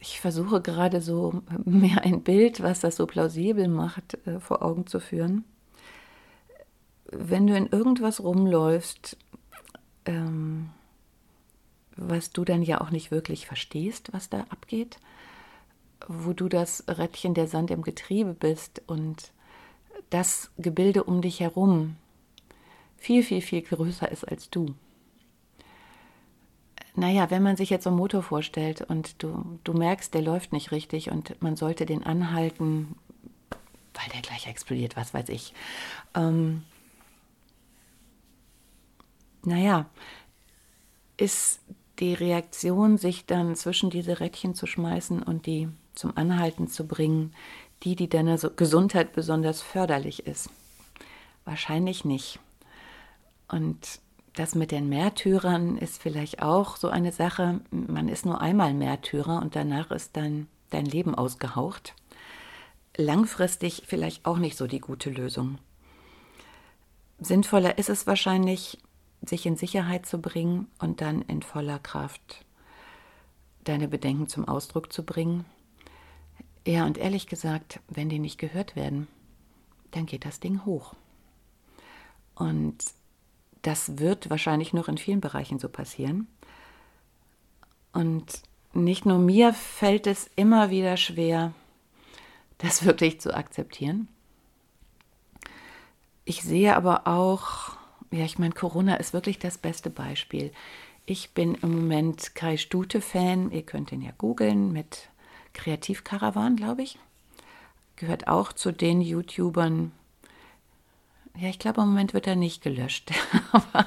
ich 0.00 0.20
versuche 0.20 0.60
gerade 0.60 1.00
so 1.00 1.42
mehr 1.64 2.02
ein 2.02 2.22
Bild, 2.22 2.62
was 2.62 2.80
das 2.80 2.96
so 2.96 3.06
plausibel 3.06 3.68
macht, 3.68 4.18
äh, 4.26 4.38
vor 4.38 4.62
Augen 4.62 4.86
zu 4.86 5.00
führen. 5.00 5.44
Wenn 7.10 7.46
du 7.46 7.56
in 7.56 7.68
irgendwas 7.68 8.22
rumläufst, 8.22 9.16
ähm, 10.04 10.70
was 11.96 12.30
du 12.30 12.44
dann 12.44 12.62
ja 12.62 12.80
auch 12.80 12.90
nicht 12.90 13.10
wirklich 13.10 13.46
verstehst, 13.46 14.12
was 14.12 14.28
da 14.28 14.40
abgeht, 14.50 14.98
wo 16.06 16.32
du 16.32 16.48
das 16.48 16.84
Rädchen 16.88 17.34
der 17.34 17.46
Sand 17.46 17.70
im 17.70 17.82
Getriebe 17.82 18.34
bist 18.34 18.82
und 18.86 19.32
das 20.10 20.50
Gebilde 20.58 21.04
um 21.04 21.22
dich 21.22 21.40
herum 21.40 21.96
viel, 23.04 23.22
viel, 23.22 23.42
viel 23.42 23.60
größer 23.60 24.10
ist 24.10 24.24
als 24.24 24.48
du. 24.48 24.74
Naja, 26.96 27.30
wenn 27.30 27.42
man 27.42 27.56
sich 27.56 27.68
jetzt 27.68 27.84
so 27.84 27.90
einen 27.90 27.98
Motor 27.98 28.22
vorstellt 28.22 28.80
und 28.80 29.22
du, 29.22 29.58
du 29.62 29.74
merkst, 29.74 30.14
der 30.14 30.22
läuft 30.22 30.54
nicht 30.54 30.72
richtig 30.72 31.10
und 31.10 31.42
man 31.42 31.54
sollte 31.54 31.84
den 31.84 32.02
anhalten, 32.02 32.96
weil 33.92 34.08
der 34.14 34.22
gleich 34.22 34.46
explodiert, 34.46 34.96
was 34.96 35.12
weiß 35.12 35.28
ich. 35.28 35.52
Ähm, 36.14 36.62
naja, 39.42 39.86
ist 41.18 41.60
die 41.98 42.14
Reaktion, 42.14 42.96
sich 42.96 43.26
dann 43.26 43.54
zwischen 43.54 43.90
diese 43.90 44.20
Rädchen 44.20 44.54
zu 44.54 44.66
schmeißen 44.66 45.22
und 45.22 45.44
die 45.44 45.68
zum 45.94 46.16
Anhalten 46.16 46.68
zu 46.68 46.86
bringen, 46.86 47.34
die, 47.82 47.96
die 47.96 48.08
deiner 48.08 48.38
Gesundheit 48.38 49.12
besonders 49.12 49.60
förderlich 49.60 50.26
ist? 50.26 50.48
Wahrscheinlich 51.44 52.06
nicht. 52.06 52.38
Und 53.54 54.00
das 54.34 54.56
mit 54.56 54.72
den 54.72 54.88
Märtyrern 54.88 55.78
ist 55.78 56.02
vielleicht 56.02 56.42
auch 56.42 56.74
so 56.74 56.88
eine 56.88 57.12
Sache. 57.12 57.60
Man 57.70 58.08
ist 58.08 58.26
nur 58.26 58.40
einmal 58.40 58.74
Märtyrer 58.74 59.40
und 59.40 59.54
danach 59.54 59.92
ist 59.92 60.16
dann 60.16 60.48
dein 60.70 60.86
Leben 60.86 61.14
ausgehaucht. 61.14 61.94
Langfristig 62.96 63.84
vielleicht 63.86 64.26
auch 64.26 64.38
nicht 64.38 64.56
so 64.56 64.66
die 64.66 64.80
gute 64.80 65.08
Lösung. 65.08 65.58
Sinnvoller 67.20 67.78
ist 67.78 67.88
es 67.88 68.08
wahrscheinlich, 68.08 68.78
sich 69.22 69.46
in 69.46 69.56
Sicherheit 69.56 70.04
zu 70.04 70.20
bringen 70.20 70.66
und 70.80 71.00
dann 71.00 71.22
in 71.22 71.42
voller 71.42 71.78
Kraft 71.78 72.44
deine 73.62 73.86
Bedenken 73.86 74.26
zum 74.26 74.48
Ausdruck 74.48 74.92
zu 74.92 75.04
bringen. 75.04 75.44
Ja, 76.66 76.86
und 76.86 76.98
ehrlich 76.98 77.28
gesagt, 77.28 77.78
wenn 77.86 78.08
die 78.08 78.18
nicht 78.18 78.38
gehört 78.38 78.74
werden, 78.74 79.06
dann 79.92 80.06
geht 80.06 80.24
das 80.24 80.40
Ding 80.40 80.64
hoch. 80.64 80.94
Und 82.34 82.82
das 83.66 83.98
wird 83.98 84.30
wahrscheinlich 84.30 84.72
noch 84.72 84.88
in 84.88 84.98
vielen 84.98 85.20
Bereichen 85.20 85.58
so 85.58 85.68
passieren. 85.68 86.26
Und 87.92 88.42
nicht 88.72 89.06
nur 89.06 89.18
mir 89.18 89.52
fällt 89.52 90.06
es 90.06 90.30
immer 90.36 90.70
wieder 90.70 90.96
schwer, 90.96 91.52
das 92.58 92.84
wirklich 92.84 93.20
zu 93.20 93.34
akzeptieren. 93.34 94.08
Ich 96.24 96.42
sehe 96.42 96.74
aber 96.74 97.06
auch 97.06 97.76
ja, 98.14 98.24
ich 98.24 98.38
meine, 98.38 98.54
Corona 98.54 98.94
ist 98.94 99.12
wirklich 99.12 99.40
das 99.40 99.58
beste 99.58 99.90
Beispiel. 99.90 100.52
Ich 101.04 101.34
bin 101.34 101.56
im 101.56 101.80
Moment 101.80 102.36
Kai 102.36 102.56
Stute-Fan. 102.56 103.50
Ihr 103.50 103.62
könnt 103.62 103.90
ihn 103.90 104.02
ja 104.02 104.12
googeln 104.16 104.72
mit 104.72 105.08
Kreativkarawan, 105.52 106.54
glaube 106.54 106.82
ich. 106.82 106.98
Gehört 107.96 108.28
auch 108.28 108.52
zu 108.52 108.70
den 108.70 109.00
YouTubern. 109.00 109.90
Ja, 111.36 111.48
ich 111.48 111.58
glaube, 111.58 111.80
im 111.80 111.88
Moment 111.88 112.14
wird 112.14 112.28
er 112.28 112.36
nicht 112.36 112.62
gelöscht. 112.62 113.10
Aber 113.52 113.86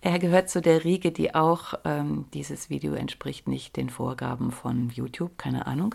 er 0.00 0.18
gehört 0.18 0.48
zu 0.48 0.62
der 0.62 0.84
Riege, 0.84 1.12
die 1.12 1.34
auch, 1.34 1.74
ähm, 1.84 2.24
dieses 2.32 2.70
Video 2.70 2.94
entspricht 2.94 3.48
nicht 3.48 3.76
den 3.76 3.90
Vorgaben 3.90 4.50
von 4.50 4.90
YouTube, 4.90 5.36
keine 5.36 5.66
Ahnung, 5.66 5.94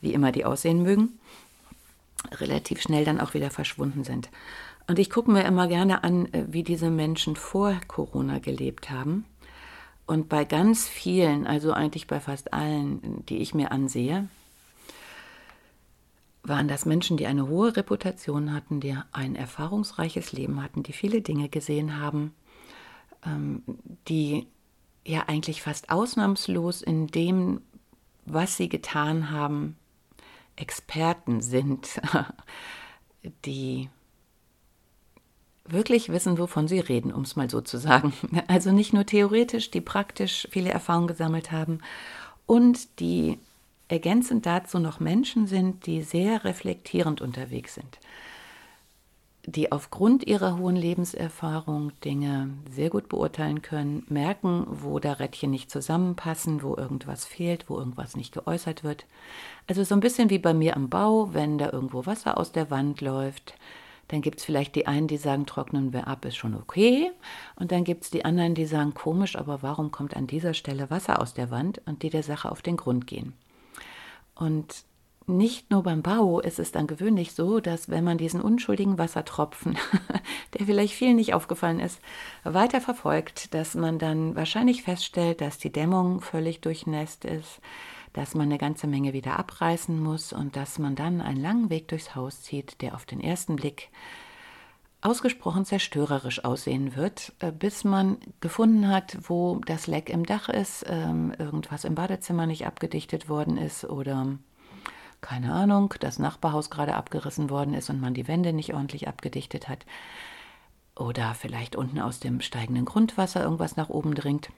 wie 0.00 0.12
immer 0.12 0.30
die 0.30 0.44
aussehen 0.44 0.82
mögen, 0.82 1.18
relativ 2.30 2.80
schnell 2.80 3.04
dann 3.04 3.20
auch 3.20 3.34
wieder 3.34 3.50
verschwunden 3.50 4.04
sind. 4.04 4.30
Und 4.86 4.98
ich 4.98 5.10
gucke 5.10 5.30
mir 5.30 5.44
immer 5.44 5.66
gerne 5.66 6.04
an, 6.04 6.32
äh, 6.32 6.44
wie 6.48 6.62
diese 6.62 6.90
Menschen 6.90 7.34
vor 7.34 7.74
Corona 7.88 8.38
gelebt 8.38 8.90
haben. 8.90 9.24
Und 10.06 10.28
bei 10.28 10.44
ganz 10.44 10.86
vielen, 10.86 11.46
also 11.46 11.72
eigentlich 11.72 12.06
bei 12.06 12.20
fast 12.20 12.52
allen, 12.52 13.24
die 13.26 13.38
ich 13.38 13.54
mir 13.54 13.72
ansehe, 13.72 14.28
waren 16.44 16.68
das 16.68 16.84
Menschen, 16.84 17.16
die 17.16 17.26
eine 17.26 17.48
hohe 17.48 17.76
Reputation 17.76 18.52
hatten, 18.52 18.80
die 18.80 18.96
ein 19.12 19.34
erfahrungsreiches 19.34 20.32
Leben 20.32 20.62
hatten, 20.62 20.82
die 20.82 20.92
viele 20.92 21.22
Dinge 21.22 21.48
gesehen 21.48 21.98
haben, 21.98 22.34
ähm, 23.24 23.62
die 24.08 24.46
ja 25.06 25.24
eigentlich 25.26 25.62
fast 25.62 25.90
ausnahmslos 25.90 26.82
in 26.82 27.06
dem, 27.06 27.60
was 28.26 28.56
sie 28.56 28.68
getan 28.68 29.30
haben, 29.30 29.76
Experten 30.56 31.40
sind, 31.40 32.00
die 33.44 33.88
wirklich 35.66 36.10
wissen, 36.10 36.38
wovon 36.38 36.68
sie 36.68 36.78
reden, 36.78 37.12
um 37.12 37.22
es 37.22 37.36
mal 37.36 37.48
so 37.48 37.60
zu 37.62 37.78
sagen. 37.78 38.12
Also 38.48 38.70
nicht 38.70 38.92
nur 38.92 39.06
theoretisch, 39.06 39.70
die 39.70 39.80
praktisch 39.80 40.46
viele 40.50 40.70
Erfahrungen 40.70 41.08
gesammelt 41.08 41.52
haben 41.52 41.80
und 42.46 43.00
die 43.00 43.38
ergänzend 43.88 44.46
dazu 44.46 44.78
noch 44.78 45.00
Menschen 45.00 45.46
sind, 45.46 45.86
die 45.86 46.02
sehr 46.02 46.44
reflektierend 46.44 47.20
unterwegs 47.20 47.74
sind, 47.74 47.98
die 49.46 49.72
aufgrund 49.72 50.26
ihrer 50.26 50.58
hohen 50.58 50.76
Lebenserfahrung 50.76 51.92
Dinge 52.02 52.50
sehr 52.70 52.88
gut 52.88 53.08
beurteilen 53.08 53.60
können, 53.60 54.04
merken, 54.08 54.66
wo 54.68 54.98
da 54.98 55.12
Rädchen 55.12 55.50
nicht 55.50 55.70
zusammenpassen, 55.70 56.62
wo 56.62 56.76
irgendwas 56.76 57.26
fehlt, 57.26 57.68
wo 57.68 57.78
irgendwas 57.78 58.16
nicht 58.16 58.32
geäußert 58.32 58.84
wird. 58.84 59.04
Also 59.66 59.84
so 59.84 59.94
ein 59.94 60.00
bisschen 60.00 60.30
wie 60.30 60.38
bei 60.38 60.54
mir 60.54 60.76
am 60.76 60.88
Bau, 60.88 61.34
wenn 61.34 61.58
da 61.58 61.70
irgendwo 61.70 62.06
Wasser 62.06 62.38
aus 62.38 62.52
der 62.52 62.70
Wand 62.70 63.00
läuft, 63.02 63.54
dann 64.08 64.22
gibt 64.22 64.38
es 64.38 64.44
vielleicht 64.44 64.74
die 64.74 64.86
einen, 64.86 65.08
die 65.08 65.16
sagen, 65.16 65.46
trocknen 65.46 65.92
wir 65.92 66.06
ab, 66.06 66.24
ist 66.24 66.36
schon 66.36 66.54
okay. 66.54 67.10
Und 67.56 67.72
dann 67.72 67.84
gibt 67.84 68.04
es 68.04 68.10
die 68.10 68.24
anderen, 68.24 68.54
die 68.54 68.66
sagen, 68.66 68.94
komisch, 68.94 69.36
aber 69.36 69.62
warum 69.62 69.90
kommt 69.90 70.16
an 70.16 70.26
dieser 70.26 70.54
Stelle 70.54 70.90
Wasser 70.90 71.20
aus 71.20 71.34
der 71.34 71.50
Wand 71.50 71.80
und 71.86 72.02
die 72.02 72.10
der 72.10 72.22
Sache 72.22 72.50
auf 72.50 72.60
den 72.60 72.76
Grund 72.76 73.06
gehen. 73.06 73.32
Und 74.34 74.84
nicht 75.26 75.70
nur 75.70 75.82
beim 75.82 76.02
Bau 76.02 76.40
ist 76.40 76.58
es 76.58 76.70
dann 76.70 76.86
gewöhnlich 76.86 77.32
so, 77.32 77.60
dass 77.60 77.88
wenn 77.88 78.04
man 78.04 78.18
diesen 78.18 78.42
unschuldigen 78.42 78.98
Wassertropfen, 78.98 79.78
der 80.54 80.66
vielleicht 80.66 80.92
vielen 80.92 81.16
nicht 81.16 81.32
aufgefallen 81.32 81.80
ist, 81.80 82.00
weiter 82.42 82.80
verfolgt, 82.80 83.54
dass 83.54 83.74
man 83.74 83.98
dann 83.98 84.36
wahrscheinlich 84.36 84.82
feststellt, 84.82 85.40
dass 85.40 85.58
die 85.58 85.72
Dämmung 85.72 86.20
völlig 86.20 86.60
durchnässt 86.60 87.24
ist, 87.24 87.60
dass 88.12 88.34
man 88.34 88.46
eine 88.46 88.58
ganze 88.58 88.86
Menge 88.86 89.12
wieder 89.14 89.38
abreißen 89.38 89.98
muss 89.98 90.32
und 90.32 90.56
dass 90.56 90.78
man 90.78 90.94
dann 90.94 91.22
einen 91.22 91.40
langen 91.40 91.70
Weg 91.70 91.88
durchs 91.88 92.14
Haus 92.14 92.42
zieht, 92.42 92.82
der 92.82 92.94
auf 92.94 93.06
den 93.06 93.20
ersten 93.20 93.56
Blick 93.56 93.88
ausgesprochen 95.04 95.64
zerstörerisch 95.66 96.44
aussehen 96.44 96.96
wird, 96.96 97.32
äh, 97.40 97.52
bis 97.52 97.84
man 97.84 98.16
gefunden 98.40 98.88
hat, 98.88 99.18
wo 99.28 99.60
das 99.66 99.86
Leck 99.86 100.08
im 100.08 100.24
Dach 100.24 100.48
ist, 100.48 100.84
ähm, 100.88 101.34
irgendwas 101.38 101.84
im 101.84 101.94
Badezimmer 101.94 102.46
nicht 102.46 102.66
abgedichtet 102.66 103.28
worden 103.28 103.58
ist 103.58 103.84
oder 103.84 104.38
keine 105.20 105.52
Ahnung, 105.52 105.94
das 106.00 106.18
Nachbarhaus 106.18 106.70
gerade 106.70 106.94
abgerissen 106.94 107.48
worden 107.50 107.74
ist 107.74 107.90
und 107.90 108.00
man 108.00 108.14
die 108.14 108.28
Wände 108.28 108.52
nicht 108.52 108.74
ordentlich 108.74 109.08
abgedichtet 109.08 109.68
hat. 109.68 109.86
Oder 110.96 111.34
vielleicht 111.34 111.76
unten 111.76 111.98
aus 111.98 112.20
dem 112.20 112.40
steigenden 112.40 112.84
Grundwasser 112.84 113.42
irgendwas 113.42 113.76
nach 113.76 113.88
oben 113.88 114.14
dringt. 114.14 114.50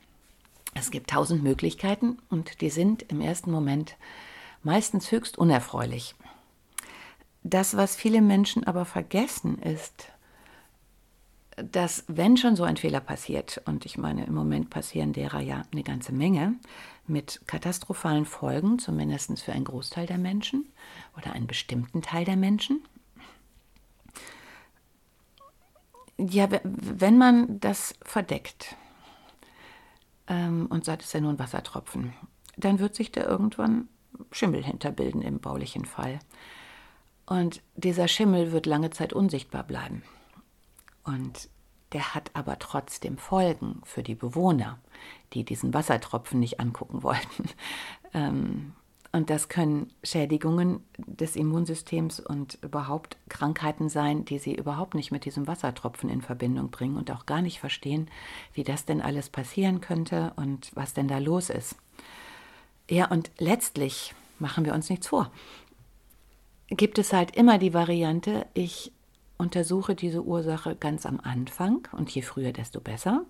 Es 0.75 0.91
gibt 0.91 1.11
tausend 1.11 1.43
Möglichkeiten 1.43 2.19
und 2.29 2.61
die 2.61 2.71
sind 2.71 3.03
im 3.11 3.21
ersten 3.21 3.51
Moment 3.51 3.97
meistens 4.63 5.11
höchst 5.11 5.39
unerfreulich. 5.39 6.15
Das, 7.43 7.77
was 7.77 7.97
viele 7.97 8.21
Menschen 8.21 8.65
aber 8.65 8.85
vergessen, 8.85 9.59
ist, 9.59 10.11
dass 11.57 12.05
wenn 12.07 12.37
schon 12.37 12.57
so 12.57 12.65
ein 12.65 12.77
Fehler 12.77 13.01
passiert, 13.01 13.63
und 13.65 13.87
ich 13.87 13.97
meine, 13.97 14.27
im 14.27 14.35
Moment 14.35 14.71
passieren 14.71 15.13
derer 15.13 15.41
ja 15.41 15.63
eine 15.73 15.83
ganze 15.83 16.13
Menge, 16.13 16.55
mit 17.07 17.41
katastrophalen 17.47 18.27
Folgen, 18.27 18.79
zumindest 18.79 19.43
für 19.43 19.53
einen 19.53 19.65
Großteil 19.65 20.07
der 20.07 20.19
Menschen 20.19 20.67
oder 21.17 21.33
einen 21.33 21.47
bestimmten 21.47 22.03
Teil 22.03 22.25
der 22.25 22.37
Menschen. 22.37 22.83
Ja, 26.19 26.49
wenn 26.63 27.19
man 27.19 27.61
das 27.61 27.95
verdeckt, 28.03 28.77
ähm, 30.29 30.67
und 30.71 30.85
sagt, 30.85 31.03
es 31.03 31.09
ist 31.09 31.15
ja 31.15 31.21
nur 31.21 31.31
ein 31.31 31.39
Wassertropfen, 31.39 32.13
dann 32.57 32.79
wird 32.79 32.95
sich 32.95 33.13
da 33.13 33.23
irgendwann 33.23 33.89
Schimmel 34.33 34.65
hinterbilden 34.65 35.23
im 35.23 35.41
baulichen 35.41 35.85
Fall. 35.85 36.19
Und 37.27 37.63
dieser 37.75 38.09
Schimmel 38.09 38.53
wird 38.53 38.67
lange 38.67 38.91
Zeit 38.91 39.13
unsichtbar 39.13 39.65
bleiben. 39.65 40.03
Und 41.07 41.49
der 41.93 42.15
hat 42.15 42.31
aber 42.35 42.59
trotzdem 42.59 43.17
Folgen 43.17 43.81
für 43.85 44.03
die 44.03 44.15
Bewohner, 44.15 44.79
die 45.33 45.45
diesen 45.45 45.73
Wassertropfen 45.73 46.41
nicht 46.41 46.61
angucken 46.61 47.03
wollten. 47.03 47.49
Ähm, 48.15 48.73
und 49.11 49.31
das 49.31 49.49
können 49.49 49.93
Schädigungen 50.05 50.81
des 50.97 51.37
Immunsystems 51.37 52.21
und 52.21 52.59
überhaupt 52.63 53.17
Krankheiten 53.29 53.89
sein, 53.89 54.25
die 54.25 54.39
sie 54.39 54.55
überhaupt 54.55 54.95
nicht 54.95 55.11
mit 55.11 55.25
diesem 55.25 55.47
Wassertropfen 55.47 56.09
in 56.09 56.23
Verbindung 56.23 56.71
bringen 56.71 56.97
und 56.97 57.11
auch 57.11 57.27
gar 57.27 57.43
nicht 57.43 57.59
verstehen, 57.59 58.09
wie 58.55 58.63
das 58.63 58.85
denn 58.85 59.03
alles 59.03 59.29
passieren 59.29 59.81
könnte 59.81 60.33
und 60.37 60.71
was 60.75 60.95
denn 60.95 61.09
da 61.09 61.19
los 61.19 61.51
ist. 61.51 61.77
Ja, 62.89 63.07
und 63.09 63.33
letztlich 63.39 64.15
machen 64.39 64.65
wir 64.65 64.73
uns 64.73 64.89
nichts 64.89 65.09
vor. 65.09 65.33
Gibt 66.69 66.99
es 66.99 67.13
halt 67.13 67.37
immer 67.37 67.59
die 67.59 67.75
Variante, 67.75 68.47
ich 68.55 68.93
untersuche 69.39 69.95
diese 69.95 70.23
Ursache 70.23 70.77
ganz 70.77 71.07
am 71.07 71.21
Anfang 71.23 71.87
und 71.93 72.11
je 72.11 72.23
früher, 72.23 72.53
desto 72.53 72.81
besser. 72.81 73.25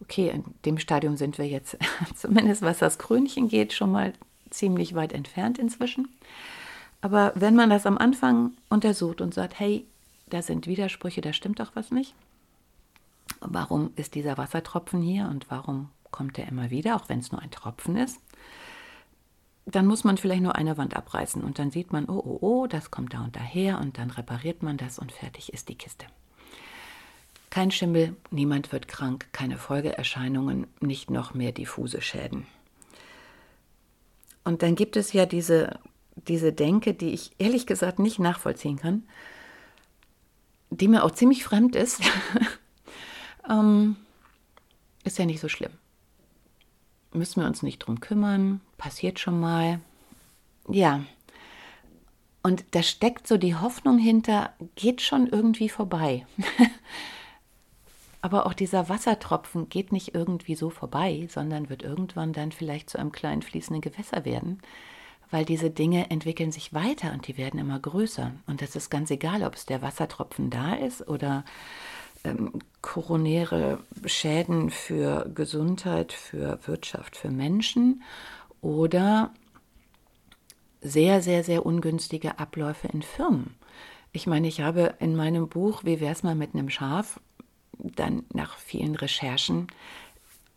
Okay, 0.00 0.28
in 0.28 0.44
dem 0.64 0.78
Stadium 0.78 1.16
sind 1.16 1.38
wir 1.38 1.46
jetzt, 1.46 1.78
zumindest 2.14 2.62
was 2.62 2.78
das 2.78 2.98
Krönchen 2.98 3.48
geht, 3.48 3.72
schon 3.72 3.92
mal 3.92 4.12
ziemlich 4.50 4.94
weit 4.94 5.12
entfernt 5.12 5.58
inzwischen. 5.58 6.08
Aber 7.00 7.32
wenn 7.34 7.54
man 7.54 7.70
das 7.70 7.86
am 7.86 7.98
Anfang 7.98 8.52
untersucht 8.68 9.20
und 9.20 9.34
sagt, 9.34 9.58
hey, 9.58 9.86
da 10.28 10.42
sind 10.42 10.66
Widersprüche, 10.66 11.20
da 11.20 11.32
stimmt 11.32 11.60
doch 11.60 11.72
was 11.74 11.90
nicht. 11.90 12.14
Warum 13.40 13.90
ist 13.96 14.14
dieser 14.14 14.38
Wassertropfen 14.38 15.00
hier 15.02 15.28
und 15.28 15.50
warum 15.50 15.90
kommt 16.10 16.38
er 16.38 16.48
immer 16.48 16.70
wieder, 16.70 16.96
auch 16.96 17.08
wenn 17.08 17.20
es 17.20 17.32
nur 17.32 17.40
ein 17.40 17.50
Tropfen 17.50 17.96
ist? 17.96 18.18
Dann 19.66 19.86
muss 19.86 20.04
man 20.04 20.16
vielleicht 20.16 20.42
nur 20.42 20.54
eine 20.54 20.78
Wand 20.78 20.94
abreißen 20.94 21.42
und 21.42 21.58
dann 21.58 21.72
sieht 21.72 21.92
man, 21.92 22.08
oh, 22.08 22.22
oh, 22.24 22.38
oh, 22.40 22.66
das 22.68 22.92
kommt 22.92 23.14
da 23.14 23.24
und 23.24 23.34
daher 23.34 23.80
und 23.80 23.98
dann 23.98 24.10
repariert 24.10 24.62
man 24.62 24.76
das 24.76 24.98
und 24.98 25.10
fertig 25.10 25.52
ist 25.52 25.68
die 25.68 25.74
Kiste. 25.74 26.06
Kein 27.50 27.72
Schimmel, 27.72 28.14
niemand 28.30 28.70
wird 28.70 28.86
krank, 28.86 29.28
keine 29.32 29.58
Folgeerscheinungen, 29.58 30.68
nicht 30.80 31.10
noch 31.10 31.34
mehr 31.34 31.52
diffuse 31.52 32.00
Schäden. 32.00 32.46
Und 34.44 34.62
dann 34.62 34.76
gibt 34.76 34.96
es 34.96 35.12
ja 35.12 35.26
diese, 35.26 35.80
diese 36.14 36.52
Denke, 36.52 36.94
die 36.94 37.10
ich 37.10 37.32
ehrlich 37.38 37.66
gesagt 37.66 37.98
nicht 37.98 38.20
nachvollziehen 38.20 38.76
kann, 38.76 39.02
die 40.70 40.86
mir 40.86 41.02
auch 41.02 41.10
ziemlich 41.10 41.42
fremd 41.42 41.74
ist. 41.74 42.00
ähm, 43.50 43.96
ist 45.02 45.18
ja 45.18 45.24
nicht 45.24 45.40
so 45.40 45.48
schlimm. 45.48 45.72
Müssen 47.16 47.40
wir 47.40 47.48
uns 47.48 47.62
nicht 47.62 47.78
drum 47.78 48.00
kümmern, 48.00 48.60
passiert 48.76 49.18
schon 49.18 49.40
mal. 49.40 49.80
Ja. 50.68 51.02
Und 52.42 52.64
da 52.72 52.82
steckt 52.82 53.26
so 53.26 53.38
die 53.38 53.54
Hoffnung 53.54 53.98
hinter, 53.98 54.52
geht 54.74 55.00
schon 55.00 55.26
irgendwie 55.26 55.68
vorbei. 55.68 56.26
Aber 58.20 58.44
auch 58.44 58.52
dieser 58.52 58.88
Wassertropfen 58.88 59.68
geht 59.68 59.92
nicht 59.92 60.14
irgendwie 60.14 60.56
so 60.56 60.68
vorbei, 60.68 61.26
sondern 61.30 61.70
wird 61.70 61.82
irgendwann 61.82 62.32
dann 62.32 62.52
vielleicht 62.52 62.90
zu 62.90 62.98
einem 62.98 63.12
kleinen 63.12 63.42
fließenden 63.42 63.80
Gewässer 63.80 64.24
werden, 64.24 64.60
weil 65.30 65.44
diese 65.44 65.70
Dinge 65.70 66.10
entwickeln 66.10 66.52
sich 66.52 66.74
weiter 66.74 67.12
und 67.12 67.26
die 67.28 67.38
werden 67.38 67.58
immer 67.58 67.78
größer. 67.78 68.32
Und 68.46 68.62
es 68.62 68.76
ist 68.76 68.90
ganz 68.90 69.10
egal, 69.10 69.42
ob 69.42 69.54
es 69.54 69.64
der 69.64 69.80
Wassertropfen 69.80 70.50
da 70.50 70.74
ist 70.74 71.08
oder 71.08 71.44
ähm, 72.26 72.52
koronäre 72.82 73.78
Schäden 74.04 74.70
für 74.70 75.28
Gesundheit, 75.34 76.12
für 76.12 76.58
Wirtschaft, 76.66 77.16
für 77.16 77.30
Menschen 77.30 78.02
oder 78.60 79.32
sehr, 80.80 81.22
sehr, 81.22 81.42
sehr 81.44 81.64
ungünstige 81.66 82.38
Abläufe 82.38 82.88
in 82.88 83.02
Firmen. 83.02 83.54
Ich 84.12 84.26
meine, 84.26 84.48
ich 84.48 84.60
habe 84.60 84.94
in 84.98 85.16
meinem 85.16 85.48
Buch 85.48 85.84
Wie 85.84 86.00
wär's 86.00 86.22
mal 86.22 86.34
mit 86.34 86.54
einem 86.54 86.70
Schaf 86.70 87.20
dann 87.78 88.24
nach 88.32 88.56
vielen 88.56 88.94
Recherchen, 88.94 89.66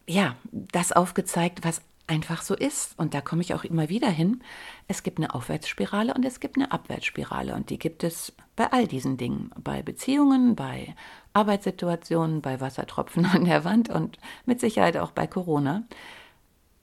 ja, 0.07 0.35
das 0.51 0.91
aufgezeigt, 0.91 1.59
was 1.63 1.81
einfach 2.09 2.41
so 2.41 2.55
ist. 2.55 2.97
Und 2.97 3.13
da 3.13 3.21
komme 3.21 3.41
ich 3.41 3.53
auch 3.53 3.63
immer 3.63 3.87
wieder 3.87 4.09
hin. 4.09 4.41
Es 4.87 5.03
gibt 5.03 5.19
eine 5.19 5.33
Aufwärtsspirale 5.33 6.13
und 6.13 6.25
es 6.25 6.39
gibt 6.39 6.57
eine 6.57 6.71
Abwärtsspirale. 6.71 7.53
Und 7.53 7.69
die 7.69 7.79
gibt 7.79 8.03
es 8.03 8.33
bei 8.55 8.71
all 8.71 8.87
diesen 8.87 9.17
Dingen. 9.17 9.51
Bei 9.57 9.81
Beziehungen, 9.81 10.55
bei 10.55 10.95
Arbeitssituationen, 11.33 12.41
bei 12.41 12.59
Wassertropfen 12.59 13.25
an 13.33 13.45
der 13.45 13.63
Wand 13.63 13.89
und 13.89 14.17
mit 14.45 14.59
Sicherheit 14.59 14.97
auch 14.97 15.11
bei 15.11 15.27
Corona. 15.27 15.83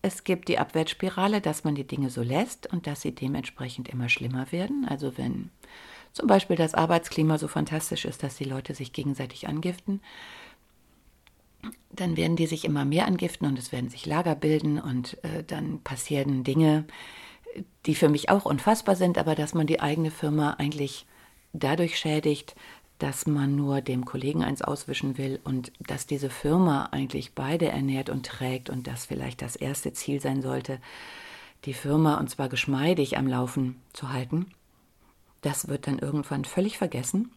Es 0.02 0.22
gibt 0.22 0.48
die 0.48 0.58
Abwärtsspirale, 0.58 1.40
dass 1.40 1.64
man 1.64 1.74
die 1.74 1.86
Dinge 1.86 2.10
so 2.10 2.22
lässt 2.22 2.72
und 2.72 2.86
dass 2.86 3.00
sie 3.00 3.12
dementsprechend 3.12 3.88
immer 3.88 4.08
schlimmer 4.08 4.52
werden. 4.52 4.86
Also 4.88 5.18
wenn 5.18 5.50
zum 6.12 6.28
Beispiel 6.28 6.56
das 6.56 6.74
Arbeitsklima 6.74 7.38
so 7.38 7.48
fantastisch 7.48 8.04
ist, 8.04 8.22
dass 8.22 8.36
die 8.36 8.44
Leute 8.44 8.74
sich 8.74 8.92
gegenseitig 8.92 9.48
angiften, 9.48 10.00
dann 11.90 12.16
werden 12.16 12.36
die 12.36 12.46
sich 12.46 12.64
immer 12.64 12.84
mehr 12.84 13.06
angiften 13.06 13.46
und 13.46 13.58
es 13.58 13.72
werden 13.72 13.90
sich 13.90 14.06
Lager 14.06 14.34
bilden 14.34 14.78
und 14.78 15.22
äh, 15.24 15.44
dann 15.44 15.80
passieren 15.82 16.44
Dinge, 16.44 16.84
die 17.86 17.94
für 17.94 18.08
mich 18.08 18.28
auch 18.28 18.44
unfassbar 18.44 18.96
sind, 18.96 19.18
aber 19.18 19.34
dass 19.34 19.54
man 19.54 19.66
die 19.66 19.80
eigene 19.80 20.10
Firma 20.10 20.54
eigentlich 20.58 21.06
dadurch 21.52 21.98
schädigt, 21.98 22.54
dass 22.98 23.26
man 23.26 23.54
nur 23.56 23.80
dem 23.80 24.04
Kollegen 24.04 24.42
eins 24.42 24.62
auswischen 24.62 25.18
will 25.18 25.40
und 25.44 25.72
dass 25.80 26.06
diese 26.06 26.30
Firma 26.30 26.86
eigentlich 26.92 27.34
beide 27.34 27.68
ernährt 27.68 28.08
und 28.08 28.26
trägt 28.26 28.70
und 28.70 28.86
das 28.86 29.06
vielleicht 29.06 29.42
das 29.42 29.56
erste 29.56 29.92
Ziel 29.92 30.20
sein 30.20 30.40
sollte, 30.40 30.80
die 31.64 31.74
Firma 31.74 32.18
und 32.18 32.30
zwar 32.30 32.48
geschmeidig 32.48 33.18
am 33.18 33.26
Laufen 33.26 33.80
zu 33.92 34.12
halten, 34.12 34.46
das 35.42 35.68
wird 35.68 35.86
dann 35.86 35.98
irgendwann 35.98 36.44
völlig 36.44 36.78
vergessen. 36.78 37.30